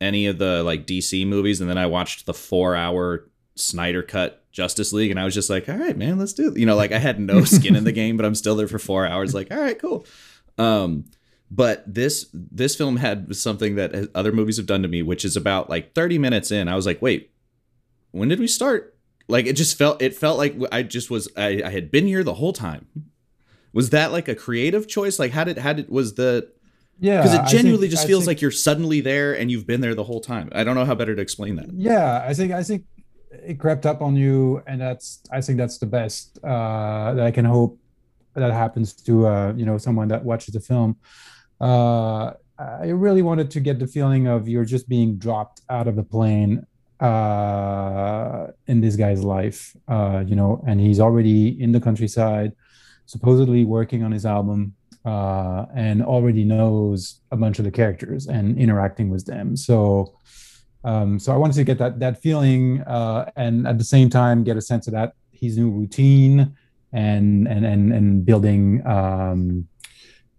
[0.01, 4.45] any of the like DC movies, and then I watched the four hour Snyder cut
[4.53, 6.59] Justice League, and I was just like, all right, man, let's do it.
[6.59, 8.79] You know, like I had no skin in the game, but I'm still there for
[8.79, 9.35] four hours.
[9.35, 10.07] Like, all right, cool.
[10.59, 11.07] Um,
[11.55, 15.37] but this this film had something that other movies have done to me which is
[15.37, 17.33] about like 30 minutes in i was like wait
[18.13, 18.95] when did we start?
[19.27, 22.23] Like it just felt it felt like i just was i, I had been here
[22.23, 22.87] the whole time.
[23.73, 25.19] Was that like a creative choice?
[25.19, 26.51] Like how did how did was the
[27.01, 29.81] yeah because it genuinely think, just feels think, like you're suddenly there and you've been
[29.81, 30.51] there the whole time.
[30.53, 31.73] I don't know how better to explain that.
[31.73, 32.85] Yeah i think i think
[33.31, 37.31] it crept up on you, and that's I think that's the best uh, that I
[37.31, 37.79] can hope
[38.35, 40.97] that happens to uh, you know someone that watches the film.
[41.63, 45.97] Uh, I really wanted to get the feeling of you're just being dropped out of
[45.97, 46.67] the plane
[47.01, 52.53] uh, in this guy's life, uh, you know, and he's already in the countryside,
[53.07, 58.59] supposedly working on his album, uh, and already knows a bunch of the characters and
[58.59, 59.57] interacting with them.
[59.57, 60.15] So,
[60.85, 64.45] um, so I wanted to get that that feeling, uh, and at the same time
[64.45, 66.57] get a sense of that his new routine
[66.93, 68.87] and and and and building.
[68.87, 69.69] Um,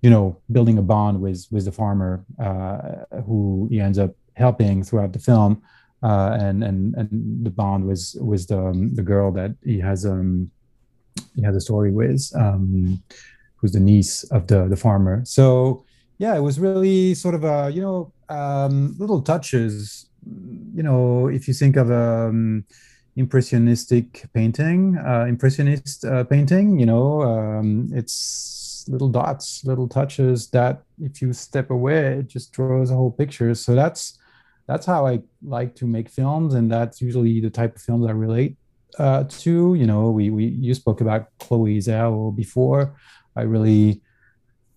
[0.03, 4.83] you know, building a bond with with the farmer uh, who he ends up helping
[4.83, 5.61] throughout the film,
[6.03, 10.05] uh, and and and the bond with with the um, the girl that he has
[10.05, 10.51] um
[11.35, 13.01] he has a story with, um,
[13.55, 15.21] who's the niece of the the farmer.
[15.23, 15.85] So
[16.17, 20.07] yeah, it was really sort of a you know um, little touches.
[20.75, 22.65] You know, if you think of um,
[23.15, 30.83] impressionistic painting, uh, impressionist uh, painting, you know, um, it's little dots, little touches that
[31.01, 33.53] if you step away, it just draws a whole picture.
[33.55, 34.19] So that's
[34.67, 38.11] that's how I like to make films, and that's usually the type of films I
[38.11, 38.57] relate
[38.97, 39.75] uh, to.
[39.75, 42.95] You know, we we you spoke about Chloe Zhao before.
[43.35, 44.01] I really,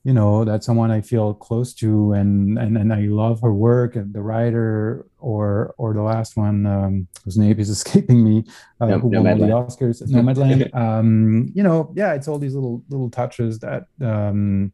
[0.07, 3.97] you know, that's someone I feel close to, and and and I love her work.
[3.97, 8.45] And the writer, or or the last one, um, whose name is escaping me,
[8.81, 10.73] uh, no, who won all the Oscars, No Nomadland.
[10.85, 13.87] um, you know, yeah, it's all these little little touches that.
[14.01, 14.73] Um,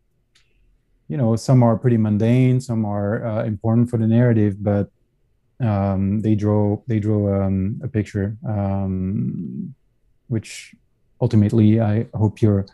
[1.08, 4.90] you know, some are pretty mundane, some are uh, important for the narrative, but
[5.60, 9.74] um, they draw they draw um, a picture, um,
[10.28, 10.74] which
[11.22, 12.66] ultimately I hope you're,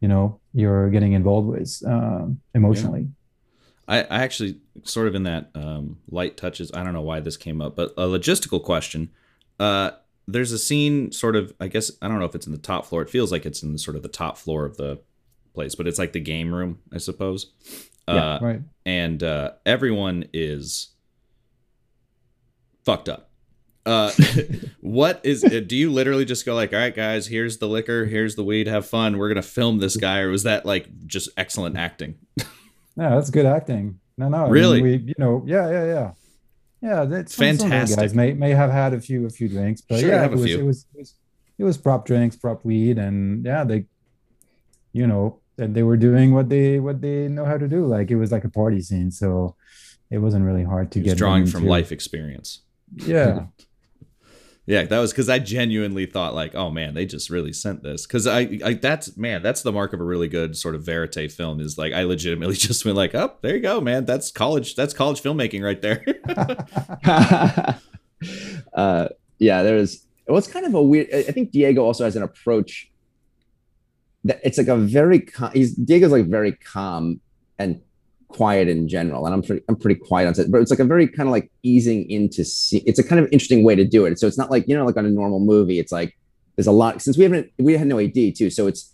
[0.00, 3.02] you know, you're getting involved with uh, emotionally.
[3.02, 3.06] Yeah.
[3.88, 6.72] I, I actually sort of in that um, light touches.
[6.72, 9.10] I don't know why this came up, but a logistical question.
[9.60, 9.90] Uh,
[10.26, 11.52] there's a scene, sort of.
[11.60, 13.02] I guess I don't know if it's in the top floor.
[13.02, 14.98] It feels like it's in the, sort of the top floor of the
[15.54, 17.52] place, but it's like the game room, I suppose.
[18.08, 18.60] Yeah, uh, right.
[18.86, 20.88] And uh, everyone is
[22.84, 23.30] fucked up.
[23.86, 24.10] Uh,
[24.80, 25.44] what is?
[25.44, 28.42] Uh, do you literally just go like, all right, guys, here's the liquor, here's the
[28.42, 29.16] weed, have fun.
[29.16, 32.18] We're gonna film this guy, or was that like just excellent acting?
[32.36, 32.46] no,
[33.14, 34.00] that's good acting.
[34.18, 36.12] No, no, really, I mean, we, you know, yeah, yeah, yeah,
[36.82, 37.04] yeah.
[37.04, 37.98] That's fantastic.
[37.98, 40.44] guys may may have had a few a few drinks, but sure, yeah, it was,
[40.44, 41.14] it was, it was
[41.58, 43.86] it was prop drinks, prop weed, and yeah, they,
[44.92, 47.86] you know, and they were doing what they what they know how to do.
[47.86, 49.54] Like it was like a party scene, so
[50.10, 52.62] it wasn't really hard to get drawing from life experience.
[52.94, 53.46] Yeah.
[54.66, 58.06] yeah, that was because I genuinely thought like, oh man, they just really sent this
[58.06, 61.30] because I, I that's man, that's the mark of a really good sort of verite
[61.30, 64.74] film is like I legitimately just went like, oh, there you go, man, that's college,
[64.74, 66.04] that's college filmmaking right there.
[68.74, 69.08] uh,
[69.38, 70.04] yeah, there was.
[70.26, 71.08] Well, it's kind of a weird.
[71.12, 72.90] I think Diego also has an approach
[74.24, 75.28] that it's like a very.
[75.52, 77.20] He's Diego's like very calm
[77.58, 77.80] and
[78.28, 80.84] quiet in general and i'm pretty i'm pretty quiet on set but it's like a
[80.84, 84.04] very kind of like easing into see it's a kind of interesting way to do
[84.04, 86.16] it so it's not like you know like on a normal movie it's like
[86.56, 88.92] there's a lot since we haven't we had no ad too so it's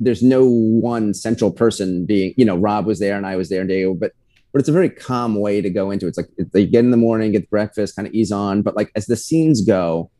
[0.00, 3.60] there's no one central person being you know rob was there and i was there
[3.60, 4.12] and Diego, but
[4.52, 6.10] but it's a very calm way to go into it.
[6.10, 8.90] it's like they get in the morning get breakfast kind of ease on but like
[8.96, 10.10] as the scenes go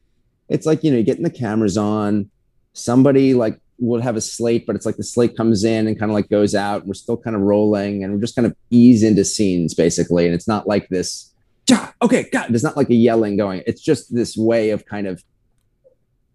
[0.48, 2.30] it's like you know you're getting the cameras on
[2.74, 6.10] somebody like we'll have a slate, but it's like the slate comes in and kind
[6.10, 6.86] of like goes out.
[6.86, 10.26] We're still kind of rolling and we're just kind of ease into scenes basically.
[10.26, 11.32] And it's not like this,
[12.02, 13.62] okay, God, it's not like a yelling going.
[13.66, 15.22] It's just this way of kind of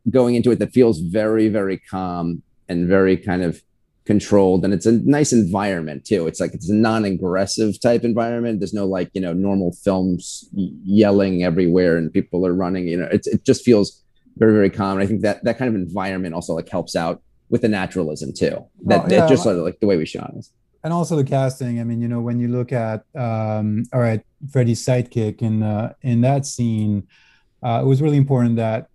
[0.10, 3.62] going into it that feels very, very calm and very kind of
[4.06, 4.66] controlled.
[4.66, 6.28] And it's a nice environment too.
[6.28, 8.60] It's like it's a non-aggressive type environment.
[8.60, 13.10] There's no like, you know, normal films yelling everywhere and people are running, you know,
[13.12, 14.04] it's, it just feels
[14.38, 14.94] very, very calm.
[14.94, 18.34] And I think that that kind of environment also like helps out with the naturalism
[18.34, 18.66] too.
[18.86, 19.20] That, oh, yeah.
[19.22, 20.48] that just of like the way we shot it.
[20.84, 21.80] And also the casting.
[21.80, 24.22] I mean, you know, when you look at um, all right,
[24.52, 27.08] Freddie's sidekick in uh, in that scene,
[27.62, 28.90] uh, it was really important that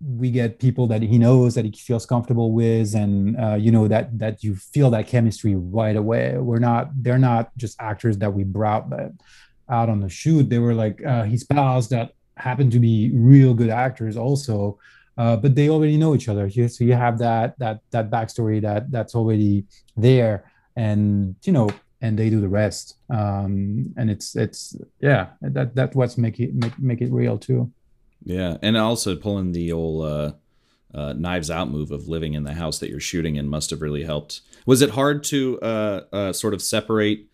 [0.00, 3.86] we get people that he knows that he feels comfortable with and uh, you know
[3.86, 8.32] that that you feel that chemistry right away we're not they're not just actors that
[8.32, 9.12] we brought that
[9.68, 13.52] out on the shoot they were like uh, his pals that happen to be real
[13.52, 14.78] good actors also
[15.20, 16.48] uh, but they already know each other.
[16.48, 21.68] So you have that that that backstory that that's already there, and you know,
[22.00, 22.96] and they do the rest.
[23.10, 27.70] Um, and it's it's yeah, that that's what's make it make make it real too.
[28.24, 30.32] Yeah, and also pulling the old uh,
[30.94, 33.82] uh, knives out move of living in the house that you're shooting in must have
[33.82, 34.40] really helped.
[34.64, 37.26] Was it hard to uh, uh, sort of separate?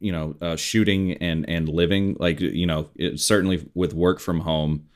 [0.00, 4.38] you know uh, shooting and and living like you know it, certainly with work from
[4.38, 4.86] home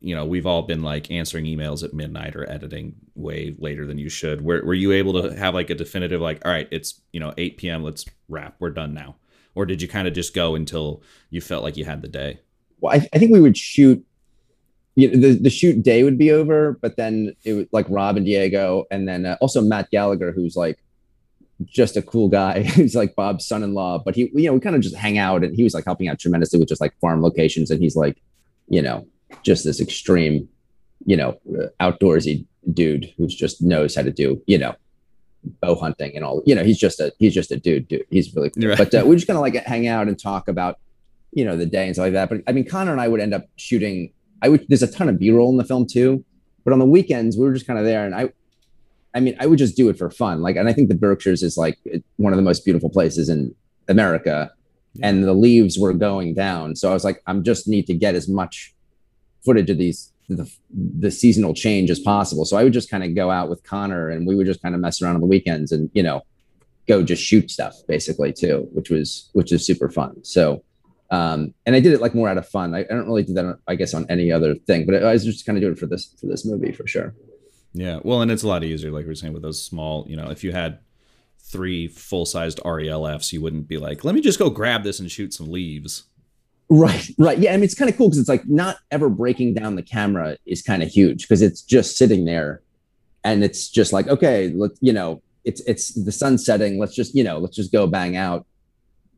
[0.00, 3.98] you know we've all been like answering emails at midnight or editing way later than
[3.98, 4.42] you should.
[4.42, 7.34] Were, were you able to have like a definitive like all right it's you know
[7.36, 9.16] 8 p.m let's wrap we're done now.
[9.54, 12.40] Or did you kind of just go until you felt like you had the day?
[12.80, 14.04] Well i, I think we would shoot
[14.96, 18.16] you know, the, the shoot day would be over but then it was like rob
[18.16, 20.78] and diego and then uh, also matt gallagher who's like
[21.64, 24.82] just a cool guy he's like bob's son-in-law but he you know we kind of
[24.82, 27.70] just hang out and he was like helping out tremendously with just like farm locations
[27.70, 28.20] and he's like
[28.68, 29.06] you know
[29.42, 30.48] just this extreme,
[31.06, 31.38] you know,
[31.80, 34.74] outdoorsy dude who's just knows how to do, you know,
[35.60, 36.42] bow hunting and all.
[36.46, 37.88] You know, he's just a he's just a dude.
[37.88, 38.68] Dude, he's really cool.
[38.68, 38.78] Right.
[38.78, 40.78] But uh, we just of like hang out and talk about,
[41.32, 42.28] you know, the day and stuff like that.
[42.28, 44.12] But I mean, Connor and I would end up shooting.
[44.42, 44.66] I would.
[44.68, 46.24] There's a ton of B-roll in the film too,
[46.64, 48.30] but on the weekends we were just kind of there, and I.
[49.12, 50.40] I mean, I would just do it for fun.
[50.40, 51.76] Like, and I think the Berkshires is like
[52.18, 53.52] one of the most beautiful places in
[53.88, 54.52] America.
[54.94, 55.08] Yeah.
[55.08, 56.76] And the leaves were going down.
[56.76, 58.72] So I was like, I'm just need to get as much
[59.44, 62.44] footage of these the, the seasonal change as possible.
[62.44, 64.76] So I would just kind of go out with Connor and we would just kind
[64.76, 66.22] of mess around on the weekends and you know
[66.86, 70.22] go just shoot stuff basically too, which was which is super fun.
[70.24, 70.62] So
[71.10, 72.74] um, and I did it like more out of fun.
[72.74, 75.24] I, I don't really do that, I guess, on any other thing, but I was
[75.24, 77.14] just kind of doing it for this for this movie for sure.
[77.72, 80.06] Yeah, well, and it's a lot easier, like we are saying, with those small.
[80.08, 80.78] You know, if you had
[81.38, 85.10] three full sized RELFs, you wouldn't be like, let me just go grab this and
[85.10, 86.04] shoot some leaves.
[86.72, 87.36] Right, right.
[87.36, 89.82] Yeah, I mean, it's kind of cool because it's like not ever breaking down the
[89.82, 92.62] camera is kind of huge because it's just sitting there,
[93.24, 96.78] and it's just like, okay, let you know, it's it's the sun setting.
[96.78, 98.46] Let's just you know, let's just go bang out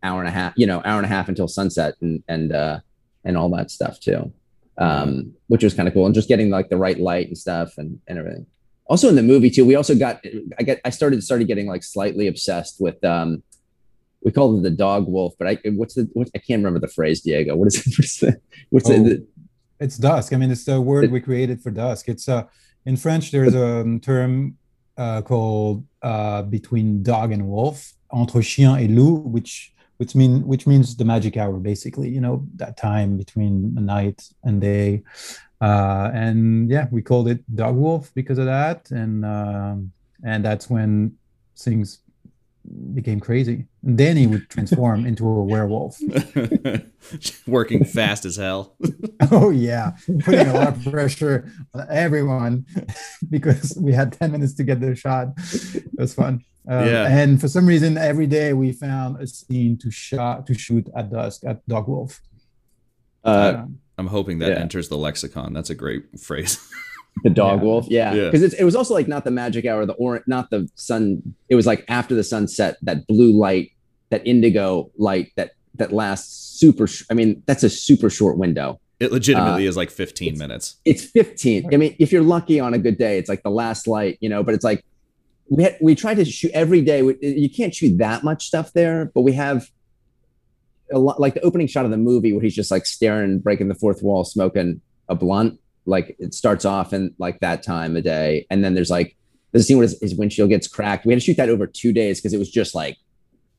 [0.02, 2.80] hour and a half, you know, hour and a half until sunset and and uh
[3.24, 4.32] and all that stuff too,
[4.78, 6.06] um, which was kind of cool.
[6.06, 8.46] And just getting like the right light and stuff and and everything.
[8.86, 10.24] Also in the movie too, we also got
[10.58, 13.42] I get I started started getting like slightly obsessed with um
[14.24, 16.92] we call it the dog wolf, but I what's the what, I can't remember the
[16.92, 17.56] phrase, Diego.
[17.56, 17.94] What is it?
[17.98, 19.26] What's the, what's oh, the,
[19.80, 20.32] it's dusk.
[20.32, 22.08] I mean, it's the word we created for dusk.
[22.08, 22.44] It's uh
[22.86, 23.30] in French.
[23.30, 24.56] There's a um, term
[24.96, 30.66] uh, called uh, between dog and wolf, entre chien et loup, which which mean which
[30.66, 32.08] means the magic hour, basically.
[32.08, 35.02] You know that time between night and day.
[35.60, 39.92] Uh, and yeah, we called it dog wolf because of that, and um,
[40.24, 41.16] and that's when
[41.56, 42.00] things
[42.94, 43.66] became crazy.
[43.82, 45.98] And then he would transform into a werewolf.
[47.46, 48.76] Working fast as hell.
[49.30, 52.66] oh yeah, putting a lot of pressure on everyone
[53.30, 55.28] because we had ten minutes to get the shot.
[55.74, 56.44] It was fun.
[56.68, 57.08] Um, yeah.
[57.08, 61.10] And for some reason, every day we found a scene to shot to shoot at
[61.10, 62.20] dusk at Dog Wolf.
[63.24, 64.58] Uh, um, I'm hoping that yeah.
[64.58, 65.52] enters the lexicon.
[65.52, 66.58] That's a great phrase
[67.22, 67.64] the dog yeah.
[67.64, 67.86] wolf?
[67.88, 68.14] Yeah.
[68.14, 68.60] Because yeah.
[68.60, 71.66] it was also like not the magic hour the orange not the sun it was
[71.66, 73.72] like after the sunset that blue light
[74.10, 78.78] that indigo light that that lasts super sh- i mean that's a super short window.
[79.00, 80.76] It legitimately uh, is like 15 it's, minutes.
[80.84, 83.88] It's 15 i mean if you're lucky on a good day it's like the last
[83.88, 84.84] light you know but it's like
[85.48, 88.72] we had, we try to shoot every day we, you can't shoot that much stuff
[88.72, 89.68] there but we have
[90.92, 93.68] a lot like the opening shot of the movie where he's just like staring breaking
[93.68, 98.04] the fourth wall smoking a blunt like it starts off in like that time of
[98.04, 99.16] day and then there's like
[99.50, 101.04] there's a scene where his, his windshield gets cracked.
[101.04, 102.96] We had to shoot that over two days because it was just like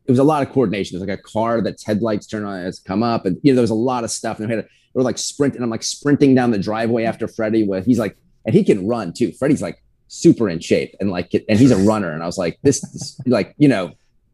[0.06, 0.98] it was a lot of coordination.
[0.98, 3.64] There's like a car that's headlights turn on has come up and you know there
[3.64, 6.36] was a lot of stuff and we had to, we're like sprinting i'm like sprinting
[6.36, 8.16] down the driveway after freddie where he's like
[8.46, 9.32] and he can run too.
[9.32, 12.60] Freddie's like super in shape and like and he's a runner and i was like
[12.62, 13.92] this, this like you know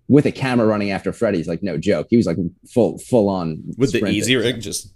[0.10, 2.08] with a camera running after freddie's like no joke.
[2.10, 2.38] He was like
[2.68, 4.12] full full on with sprinting.
[4.12, 4.94] the Easyrig just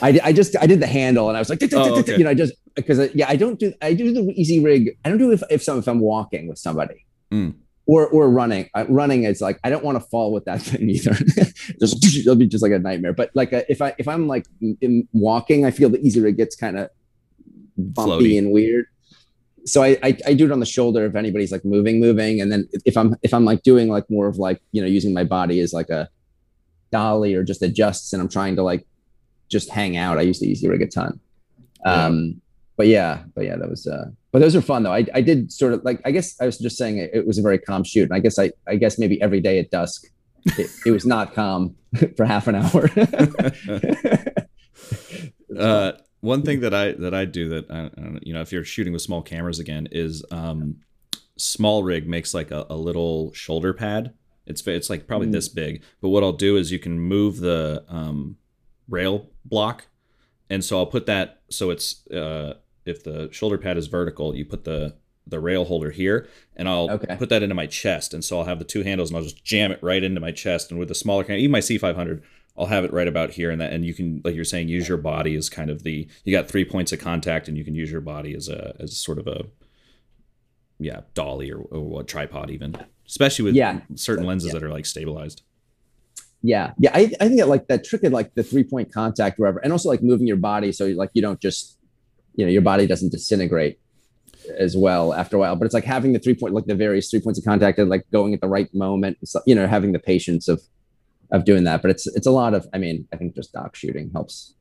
[0.00, 2.34] I, I just I did the handle and I was like, oh, you know, I
[2.34, 4.96] just because yeah, I don't do I do the Easyrig.
[5.04, 7.54] I don't do if if some if I'm walking with somebody mm.
[7.86, 8.70] or or running.
[8.74, 11.12] I, running is like I don't want to fall with that thing either.
[11.80, 13.12] just it'll be just like a nightmare.
[13.12, 14.46] But like uh, if I if I'm like
[14.80, 16.88] in walking, I feel the Easyrig gets kind of
[17.76, 18.38] bumpy Floaty.
[18.38, 18.86] and weird.
[19.66, 22.50] So I, I I do it on the shoulder if anybody's like moving moving, and
[22.50, 25.24] then if I'm if I'm like doing like more of like you know using my
[25.24, 26.08] body as like a
[26.90, 28.86] dolly or just adjusts and I'm trying to like
[29.48, 30.18] just hang out.
[30.18, 31.20] I used to Easyrig a ton.
[31.84, 32.40] Um,
[32.76, 34.92] but yeah, but yeah, that was, uh, but those are fun though.
[34.92, 37.38] I, I did sort of like, I guess I was just saying it, it was
[37.38, 38.04] a very calm shoot.
[38.04, 40.06] And I guess I, I guess maybe every day at dusk,
[40.44, 41.76] it, it was not calm
[42.16, 42.90] for half an hour.
[45.58, 48.64] uh, one thing that I, that I do that, I, I you know, if you're
[48.64, 50.76] shooting with small cameras again is, um,
[51.38, 54.14] SmallRig makes like a, a little shoulder pad.
[54.46, 55.32] It's, it's like probably mm.
[55.32, 58.36] this big, but what I'll do is you can move the, um,
[58.88, 59.86] rail block,
[60.50, 62.54] and so I'll put that so it's uh,
[62.84, 64.94] if the shoulder pad is vertical, you put the
[65.26, 67.16] the rail holder here, and I'll okay.
[67.16, 69.42] put that into my chest, and so I'll have the two handles, and I'll just
[69.44, 70.70] jam it right into my chest.
[70.70, 72.22] And with the smaller even my C500,
[72.58, 74.86] I'll have it right about here, and that, and you can, like you're saying, use
[74.86, 76.06] your body as kind of the.
[76.24, 78.96] You got three points of contact, and you can use your body as a as
[78.96, 79.46] sort of a,
[80.78, 82.76] yeah, dolly or, or what tripod even,
[83.06, 83.80] especially with Yeah.
[83.94, 84.60] certain lenses Yeah.
[84.60, 85.42] that are like stabilized.
[86.46, 86.90] Yeah, yeah.
[86.92, 89.72] I, I think that like that trick of like the three point contact, wherever, and
[89.72, 91.78] also like moving your body so like you don't just,
[92.34, 93.78] you know, your body doesn't disintegrate
[94.58, 95.56] as well after a while.
[95.56, 97.88] But it's like having the three point, like the various three points of contact, and
[97.88, 99.16] like going at the right moment.
[99.24, 100.60] So, you know, having the patience of
[101.30, 101.80] of doing that.
[101.80, 102.68] But it's it's a lot of.
[102.74, 104.54] I mean, I think just doc shooting helps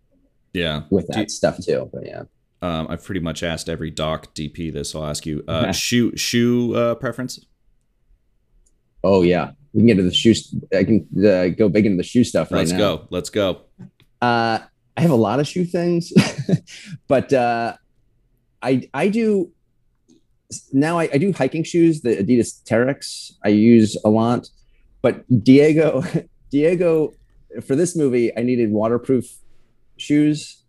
[0.54, 1.90] Yeah, with Do that stuff too.
[1.92, 2.24] But yeah,
[2.62, 4.96] um, I've pretty much asked every doc DP this.
[4.96, 5.74] I'll ask you, uh, Okay.
[5.74, 7.46] shoe shoe uh, preference.
[9.04, 10.54] Oh yeah, we can get to the shoes.
[10.76, 12.78] I can uh, go big into the shoe stuff right Let's now.
[12.78, 13.08] go.
[13.10, 13.62] Let's go.
[14.22, 14.60] Uh,
[14.96, 16.14] I have a lot of shoe things,
[17.08, 17.76] but uh,
[18.62, 19.52] I I do
[20.72, 21.00] now.
[21.00, 23.32] I, I do hiking shoes, the Adidas Terrex.
[23.44, 24.48] I use a lot,
[25.02, 26.04] but Diego
[26.52, 27.14] Diego
[27.66, 29.26] for this movie, I needed waterproof
[29.98, 30.64] shoes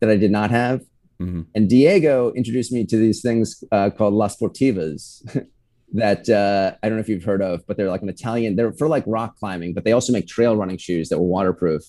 [0.00, 0.82] that I did not have,
[1.20, 1.46] Mhm.
[1.54, 5.22] and Diego introduced me to these things uh, called Las Sportivas.
[5.94, 8.56] That uh, I don't know if you've heard of, but they're like an Italian.
[8.56, 11.82] They're for like rock climbing, but they also make trail running shoes that were waterproof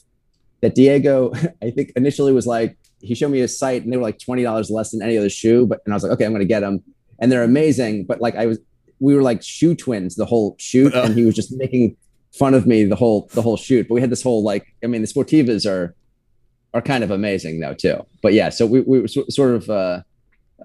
[0.63, 1.31] that Diego,
[1.61, 4.71] I think initially was like, he showed me a site and they were like $20
[4.71, 5.67] less than any other shoe.
[5.67, 6.81] But, and I was like, okay, I'm going to get them.
[7.19, 8.05] And they're amazing.
[8.05, 8.59] But like, I was,
[8.99, 10.93] we were like shoe twins the whole shoot.
[10.95, 11.97] And he was just making
[12.31, 13.87] fun of me the whole, the whole shoot.
[13.89, 15.95] But we had this whole, like, I mean, the Sportivas are,
[16.73, 18.05] are kind of amazing though, too.
[18.21, 20.01] But yeah, so we, we were sort of, uh,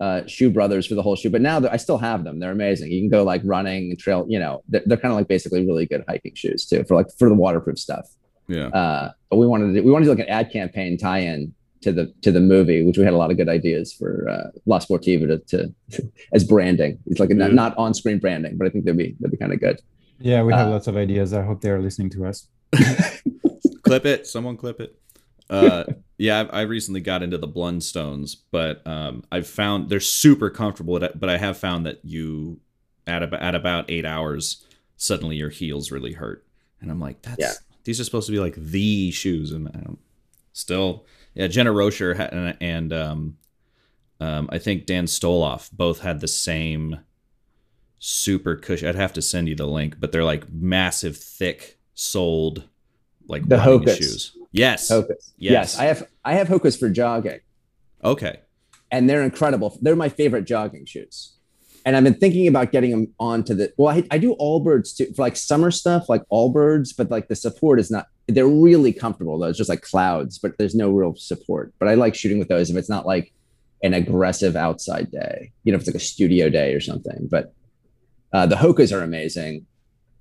[0.00, 2.38] uh, shoe brothers for the whole shoe, but now I still have them.
[2.40, 2.92] They're amazing.
[2.92, 5.86] You can go like running, trail, you know, they're, they're kind of like basically really
[5.86, 8.06] good hiking shoes too, for like, for the waterproof stuff
[8.46, 8.68] Yeah.
[8.68, 11.52] uh, but we wanted to do, we wanted to do like an ad campaign tie-in
[11.80, 14.50] to the to the movie, which we had a lot of good ideas for uh,
[14.66, 16.98] La Sportiva to, to as branding.
[17.06, 17.48] It's like a, Yeah.
[17.48, 19.80] not on screen branding, but I think that'd be that'd be kind of good.
[20.18, 21.32] Yeah, we have Uh, lots of ideas.
[21.32, 22.48] I hope they're listening to us.
[23.82, 24.26] clip it.
[24.26, 24.96] Someone clip it.
[25.50, 25.84] Uh,
[26.18, 30.98] yeah, I, I recently got into the Blundstones, but um, I've found they're super comfortable.
[30.98, 32.60] But I have found that you
[33.06, 34.64] at about at about eight hours,
[34.96, 36.46] suddenly your heels really hurt,
[36.80, 37.52] and I'm like, that's Yeah.
[37.84, 39.98] these are supposed to be like the shoes, and I don't.
[40.52, 43.36] Still, yeah, Jenna Rocher and, and um,
[44.20, 46.98] um, I think Dan Stoloff both had the same
[48.00, 48.88] super cushion.
[48.88, 52.64] I'd have to send you the link, but they're like massive, thick soled,
[53.28, 53.96] like The Hokas.
[53.98, 54.36] shoes.
[54.52, 54.90] Yes.
[54.90, 55.32] Hokas.
[55.36, 55.52] Yes.
[55.52, 57.40] Yes, I have I have Hokas for jogging,
[58.02, 58.40] Okay.
[58.90, 59.78] and they're incredible.
[59.82, 61.34] They're my favorite jogging shoes.
[61.86, 63.72] And I've been thinking about getting them onto the.
[63.78, 67.36] Well, I, I do Allbirds too for like summer stuff, like Allbirds, but like the
[67.36, 68.08] support is not.
[68.26, 69.46] They're really comfortable though.
[69.46, 71.72] It's just like clouds, but there's no real support.
[71.78, 73.32] But I like shooting with those if it's not like
[73.82, 75.52] an aggressive outside day.
[75.64, 77.26] You know, if it's like a studio day or something.
[77.30, 77.54] But
[78.34, 79.64] uh, the Hokas are amazing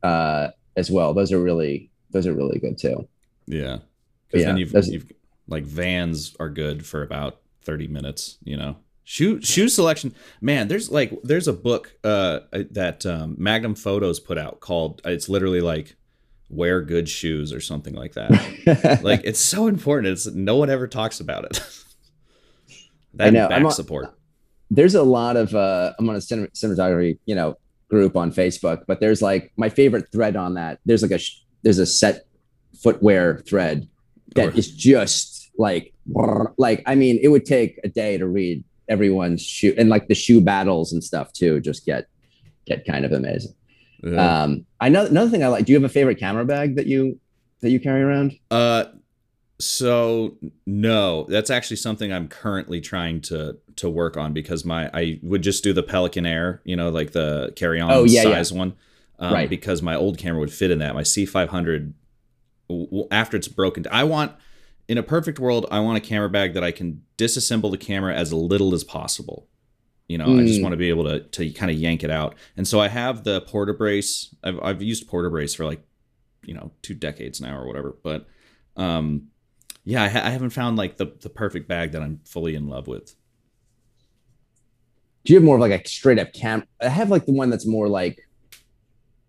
[0.04, 1.14] uh, as well.
[1.14, 3.08] Those are really those are really good too.
[3.46, 3.78] Yeah.
[4.28, 5.12] Because Yeah, then you've, you've
[5.48, 8.38] like Vans are good for about thirty minutes.
[8.44, 10.14] You know, shoe shoe selection.
[10.42, 12.40] Man, there's like there's a book uh
[12.72, 15.02] that um, Magnum Photos put out called.
[15.06, 15.96] It's literally like
[16.50, 19.00] wear good shoes or something like that.
[19.04, 20.12] like it's so important.
[20.14, 21.54] It's no one ever talks about it.
[23.14, 23.48] that I know.
[23.50, 24.14] back I'm a- support.
[24.70, 27.56] there's a lot of uh i'm on a cinem- cinematography you know
[27.90, 31.40] group on facebook but there's like my favorite thread on that there's like a sh-
[31.64, 32.26] there's a set
[32.82, 33.88] footwear thread
[34.36, 34.60] that Sure.
[34.60, 35.94] is just like
[36.58, 40.16] like i mean it would take a day to read everyone's shoe and like the
[40.16, 42.08] shoe battles and stuff too just get
[42.66, 43.54] get kind of amazing
[44.04, 44.44] Yeah.
[44.44, 46.86] um i know another thing i like do you have a favorite camera bag that
[46.86, 47.20] you
[47.62, 48.86] that you carry around Uh,
[49.60, 50.38] so
[50.68, 55.42] no, that's actually something I'm currently trying to to work on because my I would
[55.42, 58.36] just do the Pelican Air, you know, like the carry on Oh, yeah, yeah.
[58.36, 58.76] size one,
[59.20, 59.50] um, Right.
[59.50, 60.94] because my old camera would fit in that.
[60.96, 61.94] My C500,
[62.70, 64.34] w- w- after it's broken, I want
[64.88, 68.16] in a perfect world, I want a camera bag that I can disassemble the camera
[68.16, 69.48] as little as possible.
[70.08, 70.64] You know, I just Mm.
[70.64, 73.24] want to be able to to kind of yank it out, and so I have
[73.26, 74.34] the PortaBrace.
[74.44, 75.82] I've I've used PortaBrace for like,
[76.46, 78.26] you know, two decades now or whatever, but
[78.78, 79.28] um
[79.84, 82.68] yeah I, ha- I haven't found like the the perfect bag that i'm fully in
[82.68, 83.16] love with
[85.24, 87.50] do you have more of like a straight up cam i have like the one
[87.50, 88.27] that's more like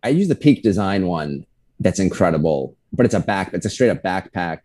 [0.02, 1.44] i use the peak design one
[1.80, 4.60] that's incredible but it's a back it's a straight up backpack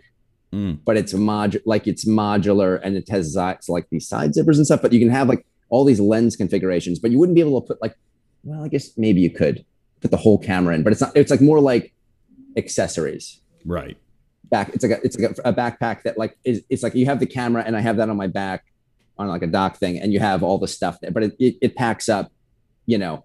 [0.53, 0.77] Mm.
[0.85, 4.57] but it's a mod like it's modular and it has it's like these side zippers
[4.57, 7.41] and stuff but you can have like all these lens configurations but you wouldn't be
[7.41, 7.95] able to put like
[8.43, 9.65] well i guess maybe you could
[10.01, 11.91] put the whole camera in but it's not it's like more like
[12.55, 13.97] accessories right
[14.51, 17.07] back it's like a, it's like a, a backpack that like is it's like you
[17.07, 18.64] have the camera and i have that on my back
[19.18, 21.55] on like a dock thing and you have all the stuff there but it, it,
[21.64, 22.31] it packs up
[22.85, 23.23] you know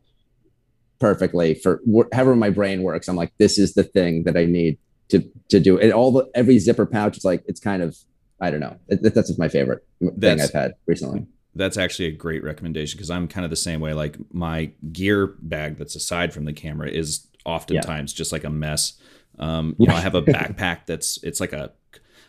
[1.01, 4.45] perfectly for wh- however my brain works i'm like this is the thing that i
[4.45, 5.93] need to to do it.
[5.93, 7.97] All the every zipper pouch, it's like it's kind of
[8.41, 8.77] I don't know.
[8.89, 9.85] It, that's just my favorite
[10.21, 11.27] thing I've had recently.
[11.55, 13.93] That's actually a great recommendation because I'm kind of the same way.
[13.93, 18.95] Like my gear bag that's aside from the camera is oftentimes just like a mess.
[19.39, 21.73] Um, you know, I have a backpack that's it's like a.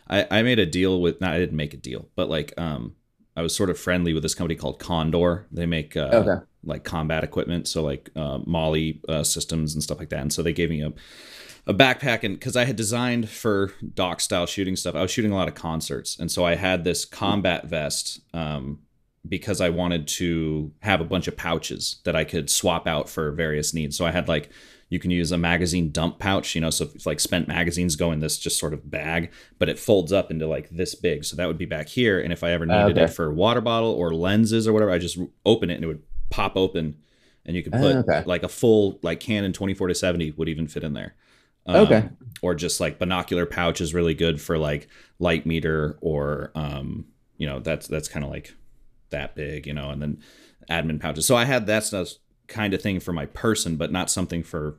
[0.08, 2.96] I, I made a deal with not I didn't make a deal, but like um,
[3.36, 5.46] I was sort of friendly with this company called Condor.
[5.52, 6.44] They make uh, Okay.
[6.64, 10.20] like combat equipment, so like uh, MOLLE uh, systems and stuff like that.
[10.20, 10.92] And so they gave me a
[11.66, 15.30] a backpack, and because I had designed for doc style shooting stuff, I was shooting
[15.30, 18.80] a lot of concerts, and so I had this combat vest um,
[19.28, 23.30] because I wanted to have a bunch of pouches that I could swap out for
[23.32, 23.96] various needs.
[23.96, 24.48] So I had like
[24.90, 28.10] you can use a magazine dump pouch, you know, so if like spent magazines go
[28.10, 31.24] in this just sort of bag, but it folds up into like this big.
[31.24, 32.20] So that would be back here.
[32.20, 33.04] And if I ever needed okay.
[33.04, 36.02] it for water bottle or lenses or whatever, I just open it and it would
[36.28, 36.98] pop open
[37.46, 38.22] and you could put Ah, okay.
[38.26, 41.14] like a full like Canon 24 to 70 would even fit in there.
[41.66, 42.08] Um, Okay.
[42.42, 44.88] Or just like binocular pouch is really good for like
[45.20, 47.06] light meter or um,
[47.36, 48.54] you know, that's that's kind of like
[49.10, 50.22] that big, you know, and then
[50.68, 51.26] admin pouches.
[51.26, 52.08] So I had that stuff
[52.50, 54.76] kind of thing for my person, but not something for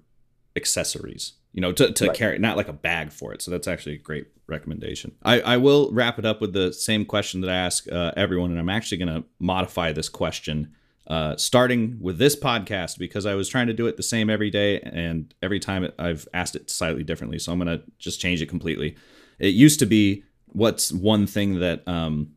[0.56, 2.15] accessories, you know, to, to Right.
[2.15, 3.41] carry, not like a bag for it.
[3.41, 5.14] So that's actually a great recommendation.
[5.23, 8.52] I, I will wrap it up with the same question that I ask uh, everyone,
[8.52, 10.73] and I'm actually going to modify this question.
[11.07, 14.49] Uh, starting with this podcast because I was trying to do it the same every
[14.49, 17.39] day, and every time it, I've asked it slightly differently.
[17.39, 18.95] So I'm going to just change it completely.
[19.39, 22.34] It used to be, "What's one thing that um,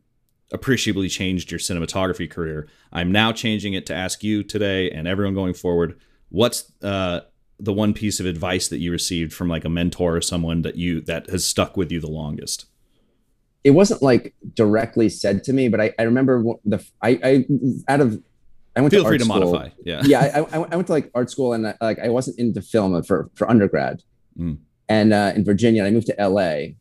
[0.51, 2.67] appreciably changed your cinematography career.
[2.93, 5.99] I'm now changing it to ask you today and everyone going forward,
[6.29, 7.21] what's uh,
[7.59, 10.75] the one piece of advice that you received from like a mentor or someone that
[10.75, 12.65] you that has stuck with you the longest?
[13.63, 17.45] it wasn't like directly said to me, but I, I remember the I, I
[17.91, 18.21] out of
[18.75, 19.39] I went Feel to free to school.
[19.39, 19.69] modify.
[19.83, 20.03] Yeah.
[20.05, 22.61] yeah, I, I, I went to like art school and uh, like I wasn't into
[22.61, 24.03] film for for undergrad,
[24.39, 24.57] Mm.
[24.87, 26.75] and uh, in Virginia, I moved to LA,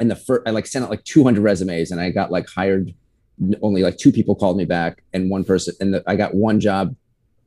[0.00, 2.94] and the first I like sent out like 200 resumes, and I got like hired.
[3.62, 6.60] Only like two people called me back, and one person, and the, I got one
[6.60, 6.94] job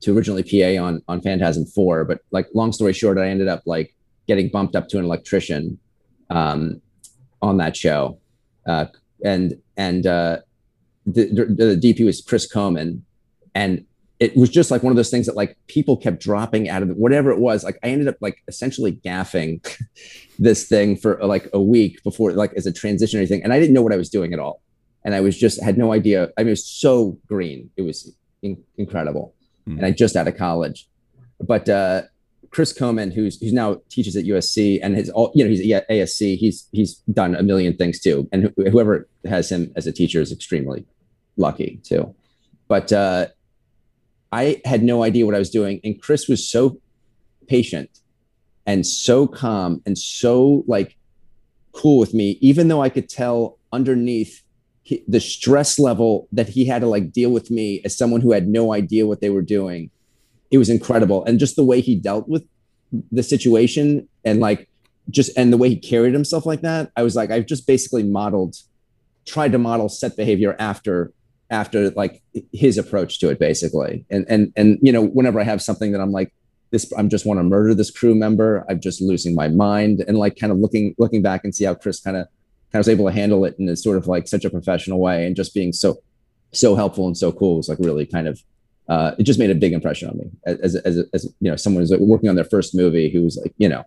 [0.02, 2.04] to originally PA on on Phantasm Four.
[2.04, 3.96] But like long story short, I ended up like
[4.28, 5.80] getting bumped up to an electrician
[6.30, 6.82] um,
[7.42, 8.20] on that show,
[8.66, 8.88] uh,
[9.24, 10.40] and and uh,
[11.06, 13.02] the, the, the DP was Chris Chomyn,
[13.56, 13.86] and
[14.20, 16.90] it was just like one of those things that like people kept dropping out of
[16.90, 17.64] it, whatever it was.
[17.64, 19.64] Like I ended up like essentially gaffing
[20.40, 23.74] this thing for like a week before, like as a transitionary thing, and I didn't
[23.74, 24.62] know what I was doing at all,
[25.04, 26.32] and I was just had no idea.
[26.38, 28.12] I mean, it was so green, it was
[28.42, 29.34] in- incredible,
[29.66, 29.78] Hmm.
[29.78, 30.88] and I just out of college,
[31.40, 31.68] but.
[31.70, 32.04] uh
[32.50, 35.88] Chris Chomyn, who's who's now teaches at USC and has all you know he's at
[35.90, 36.38] ASC.
[36.38, 40.22] He's he's done a million things too, and wh- whoever has him as a teacher
[40.22, 40.86] is extremely
[41.36, 42.16] lucky too.
[42.70, 43.28] But uh,
[44.32, 46.80] I had no idea what I was doing, and Chris was so
[47.48, 47.90] patient
[48.66, 50.98] and so calm and so like
[51.72, 54.44] cool with me, even though I could tell underneath
[54.84, 58.32] he, the stress level that he had to like deal with me as someone who
[58.32, 59.90] had no idea what they were doing.
[60.52, 62.46] It was incredible, and just the way he dealt with
[63.12, 64.70] the situation and like
[65.10, 68.04] just and the way he carried himself like that, I was like, I've just basically
[68.04, 68.58] modeled,
[69.26, 71.12] tried to model set behavior after
[71.50, 72.22] after like
[72.52, 74.06] his approach to it basically.
[74.10, 76.32] And and and you know whenever i have something that i'm like
[76.72, 80.18] this i'm just want to murder this crew member i'm just losing my mind and
[80.18, 82.26] like kind of looking looking back and see how chris kind of
[82.72, 85.00] kind of was able to handle it in a sort of like such a professional
[85.00, 85.98] way and just being so
[86.52, 88.42] so helpful and so cool was like really kind of
[88.90, 91.82] uh it just made a big impression on me as as as you know someone
[91.82, 93.84] who's working on their first movie who was like you know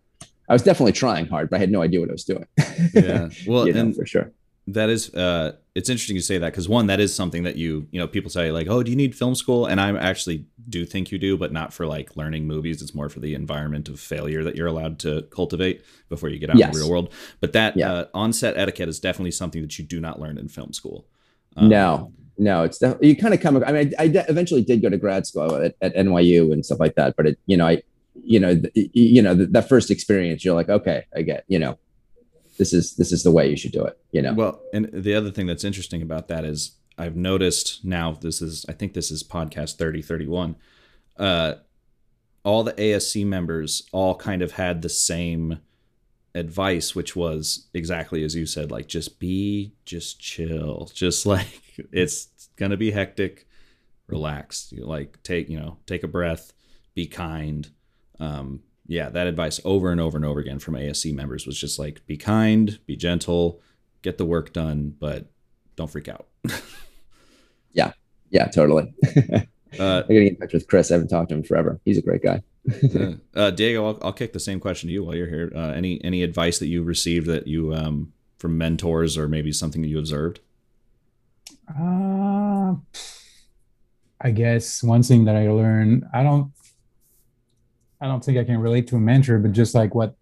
[0.49, 2.47] i was definitely trying hard but i had no idea what i was doing.
[2.95, 3.28] Yeah.
[3.47, 4.32] Well, you know, and for sure.
[4.69, 7.86] that is uh it's interesting you say that because one that is something that you
[7.90, 9.66] you know people say like oh do you need film school?
[9.66, 12.82] And i actually do think you do but not for like learning movies.
[12.82, 16.51] It's more for the environment of failure that you're allowed to cultivate before you get
[16.51, 17.12] out in the real world.
[17.40, 17.93] But that Yeah.
[17.93, 21.07] uh, on-set etiquette is definitely something that you do not learn in film school.
[21.57, 23.57] No, no, it's def- you kind of come.
[23.65, 26.65] I mean, I, I de- eventually did go to grad school at, at NYU and
[26.65, 27.82] stuff like that, but it, you know, I,
[28.15, 31.59] you know, th- you know, th- that first experience, you're like, okay, I get, you
[31.59, 31.78] know,
[32.61, 33.99] this is this is the way you should do it.
[34.12, 38.12] You know, Well, and the other thing that's interesting about that is I've noticed now
[38.12, 40.57] this is I think this is podcast 3031.
[41.19, 41.55] Uh
[42.45, 45.61] all the ASC members all kind of had the same
[46.35, 50.91] advice which was exactly as you said like just be just chill.
[50.95, 51.62] Just like
[51.93, 52.28] it's
[52.59, 53.49] to be hectic.
[54.07, 54.70] Relax.
[54.70, 56.53] You like take, you know, take a breath,
[56.95, 57.70] be kind.
[58.19, 61.79] Um yeah, that advice over and over and over again from ASC members was just
[61.79, 63.61] like be kind, be gentle,
[64.03, 65.27] get the work done, but
[65.77, 66.27] don't freak out.
[67.73, 67.93] yeah,
[68.31, 68.93] Yeah, totally.
[69.07, 69.39] Uh,
[69.75, 70.91] I gotta get in touch with Chris.
[70.91, 71.81] I haven't talked to him forever.
[71.85, 72.43] He's a great guy.
[73.37, 75.53] uh, Diego, I'll, I'll, kick the same question to you while you're here.
[75.55, 79.83] Uh, any any advice that you received that you um, from mentors or maybe something
[79.83, 80.41] that you observed?
[81.69, 82.75] Uh,
[84.21, 86.53] I guess one thing that I learned, I don't,
[88.01, 90.15] I don't think I can relate to a mentor, but just like what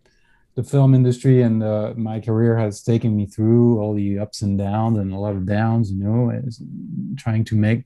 [0.55, 4.59] the film industry and uh, my career has taken me through all the ups and
[4.59, 6.61] downs and a lot of downs, you know, is
[7.17, 7.85] trying to make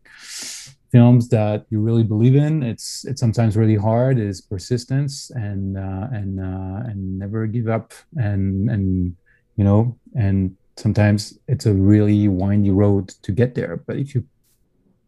[0.91, 2.63] films that you really believe in.
[2.63, 4.19] It's it's sometimes really hard.
[4.19, 9.17] Is persistence and uh, and uh, and never give up and and
[9.57, 13.77] you know and sometimes it's a really windy road to get there.
[13.87, 14.25] But if you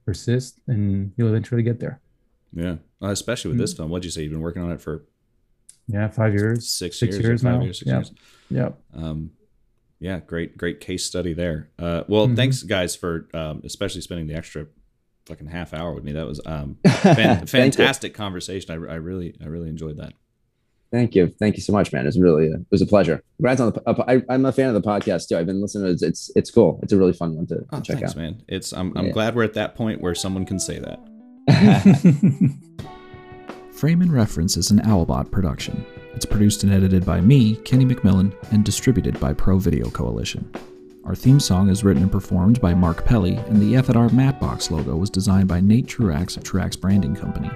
[0.04, 2.00] persist, then you'll eventually get there.
[2.54, 3.62] Yeah, uh, especially with mm-hmm.
[3.62, 3.90] this film.
[3.90, 4.22] What'd you say?
[4.22, 5.04] You've been working on it for
[5.86, 7.60] yeah, five years, six, six years, years now.
[7.60, 7.96] Years, six yeah.
[7.96, 8.12] years.
[8.50, 8.70] Yeah.
[8.94, 9.32] Um,
[10.00, 11.70] yeah, great, great case study there.
[11.78, 12.36] Uh, well, mm-hmm.
[12.36, 14.66] thanks guys for um, especially spending the extra
[15.26, 16.12] fucking half hour with me.
[16.12, 18.70] That was um, fan- fantastic conversation.
[18.70, 20.12] I, I really, I really enjoyed that.
[20.90, 22.06] Thank you, thank you so much, man.
[22.06, 23.22] It's really, a, it was a pleasure.
[23.38, 23.82] Congrats on the.
[23.88, 25.36] Uh, I, am a fan of the podcast too.
[25.36, 25.86] I've been listening.
[25.86, 26.08] To it.
[26.08, 26.78] It's it's cool.
[26.82, 28.42] It's a really fun one to, oh, check thanks, out, man.
[28.46, 29.12] It's I'm I'm yeah.
[29.12, 31.00] glad we're at that point where someone can say that.
[33.72, 35.84] Frame and Reference is an Owlbot production.
[36.14, 40.50] It's produced and edited by me, Kenny McMillan, and distributed by Pro Video Coalition.
[41.04, 44.96] Our theme song is written and performed by Mark Pelly, and the F&R Mattbox logo
[44.96, 47.50] was designed by Nate Truax of Truax Branding Company.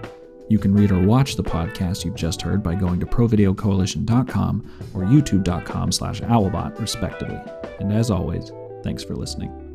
[0.50, 5.02] You can read or watch the podcast you've just heard by going to provideocoalition.com or
[5.02, 7.40] youtube.com slash owlbot, respectively.
[7.80, 8.52] And as always,
[8.82, 9.67] thanks for listening.